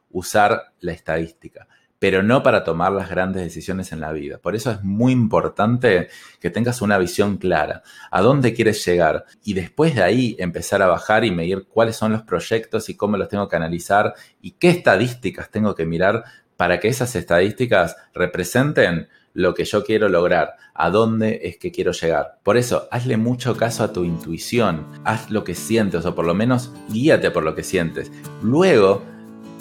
usar 0.09 0.73
la 0.81 0.93
estadística 0.93 1.69
pero 1.99 2.23
no 2.23 2.43
para 2.43 2.65
tomar 2.65 2.93
las 2.93 3.11
grandes 3.11 3.43
decisiones 3.43 3.93
en 3.93 4.01
la 4.01 4.13
vida. 4.13 4.39
Por 4.39 4.55
eso 4.55 4.71
es 4.71 4.83
muy 4.83 5.13
importante 5.13 6.09
que 6.41 6.51
tengas 6.51 6.81
una 6.83 6.99
visión 6.99 7.37
clara, 7.39 7.83
a 8.11 8.23
dónde 8.23 8.55
quieres 8.55 8.85
llegar 8.85 9.25
y 9.43 9.55
después 9.55 9.95
de 9.95 10.03
ahí 10.03 10.37
empezar 10.39 10.83
a 10.83 10.87
bajar 10.87 11.25
y 11.25 11.31
medir 11.31 11.67
cuáles 11.69 11.97
son 11.97 12.13
los 12.13 12.23
proyectos 12.23 12.89
y 12.89 12.97
cómo 12.97 13.17
los 13.17 13.29
tengo 13.29 13.49
que 13.49 13.57
analizar 13.57 14.15
y 14.41 14.53
qué 14.53 14.71
estadísticas 14.71 15.51
tengo 15.51 15.75
que 15.75 15.87
mirar 15.87 16.25
para 16.57 16.81
que 16.81 16.89
esas 16.89 17.15
estadísticas 17.15 17.97
representen 18.15 19.09
lo 19.33 19.55
que 19.55 19.65
yo 19.65 19.85
quiero 19.85 20.09
lograr, 20.09 20.57
a 20.75 20.91
dónde 20.91 21.43
es 21.45 21.59
que 21.59 21.71
quiero 21.71 21.93
llegar. 21.93 22.41
Por 22.43 22.57
eso, 22.57 22.89
hazle 22.91 23.17
mucho 23.17 23.57
caso 23.57 23.85
a 23.85 23.93
tu 23.93 24.03
intuición, 24.03 24.85
haz 25.05 25.31
lo 25.31 25.45
que 25.45 25.55
sientes 25.55 26.05
o 26.07 26.15
por 26.17 26.27
lo 26.27 26.35
menos 26.35 26.73
guíate 26.89 27.31
por 27.31 27.45
lo 27.45 27.55
que 27.55 27.63
sientes. 27.63 28.11
Luego, 28.43 29.05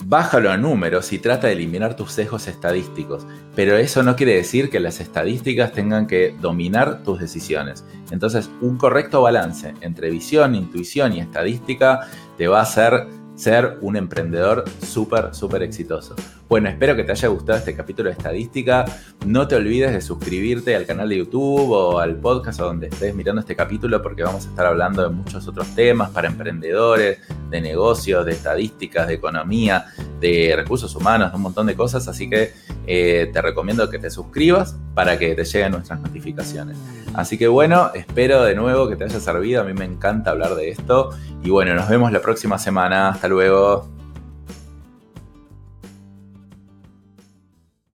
bájalo 0.10 0.50
a 0.52 0.58
números 0.58 1.12
y 1.12 1.20
trata 1.20 1.48
de 1.48 1.54
eliminar 1.54 1.98
tus 1.98 2.13
sesgos 2.13 2.48
estadísticos, 2.48 3.28
pero 3.56 3.76
eso 3.76 4.04
no 4.04 4.15
quiere 4.15 4.36
decir 4.36 4.70
que 4.70 4.80
las 4.80 5.02
estadísticas 5.02 5.74
tengan 5.74 6.08
que 6.08 6.34
dominar 6.39 7.04
tus 7.04 7.20
decisiones. 7.20 7.84
Entonces, 8.10 8.50
un 8.62 8.78
correcto 8.78 9.22
balance 9.22 9.74
entre 9.82 10.10
visión, 10.10 10.56
intuición 10.56 11.12
y 11.12 11.20
estadística 11.20 12.08
te 12.38 12.48
va 12.48 12.60
a 12.60 12.63
hacer 12.63 13.06
ser 13.38 13.78
un 13.82 13.95
emprendedor 13.95 14.65
súper, 14.82 15.34
súper 15.34 15.62
exitoso. 15.62 16.15
Bueno, 16.50 16.69
espero 16.69 16.95
que 16.95 17.04
te 17.04 17.12
haya 17.12 17.28
gustado 17.28 17.60
este 17.60 17.76
capítulo 17.76 18.10
de 18.10 18.13
estadística. 18.13 18.86
No 19.26 19.47
te 19.47 19.56
olvides 19.56 19.91
de 19.91 20.02
suscribirte 20.02 20.76
al 20.76 20.86
canal 20.86 21.10
de 21.10 21.17
YouTube 21.17 21.71
o 21.71 22.00
al 22.00 22.15
podcast 22.15 22.60
o 22.62 22.65
donde 22.65 22.88
estés 22.88 23.13
mirando 23.13 23.41
este 23.41 23.56
capítulo 23.56 24.02
porque 24.02 24.23
vamos 24.23 24.45
a 24.45 24.50
estar 24.50 24.65
hablando 24.65 25.04
de 25.04 25.10
muchos 25.10 25.47
otros 25.47 25.67
temas 25.76 26.10
para 26.10 26.30
emprendedores, 26.30 27.19
de 27.50 27.62
negocios, 27.62 28.26
de 28.26 28.32
estadísticas, 28.32 29.08
de 29.08 29.15
economía, 29.15 29.86
de 30.19 30.54
recursos 30.56 30.95
humanos, 30.95 31.32
de 31.32 31.36
un 31.36 31.43
montón 31.43 31.67
de 31.67 31.76
cosas. 31.76 32.08
Así 32.08 32.30
que 32.30 32.54
eh, 32.88 33.30
te 33.32 33.41
recomiendo 33.41 33.89
que 33.89 34.00
te 34.00 34.10
suscribas 34.10 34.78
para 34.95 35.19
que 35.19 35.36
te 35.36 35.43
lleguen 35.43 35.73
nuestras 35.73 36.00
notificaciones. 36.00 36.78
Así 37.13 37.38
que 37.38 37.47
bueno, 37.47 37.91
espero 37.93 38.43
de 38.43 38.56
nuevo 38.56 38.88
que 38.88 38.95
te 38.95 39.04
haya 39.04 39.19
servido. 39.19 39.62
A 39.62 39.63
mí 39.65 39.73
me 39.73 39.86
encanta 39.86 40.32
hablar 40.32 40.56
de 40.56 40.69
esto. 40.69 41.10
Y 41.43 41.50
bueno, 41.50 41.76
nos 41.76 41.89
vemos 41.89 42.12
la 42.12 42.21
próxima 42.21 42.58
semana. 42.58 43.17
Luego. 43.28 43.96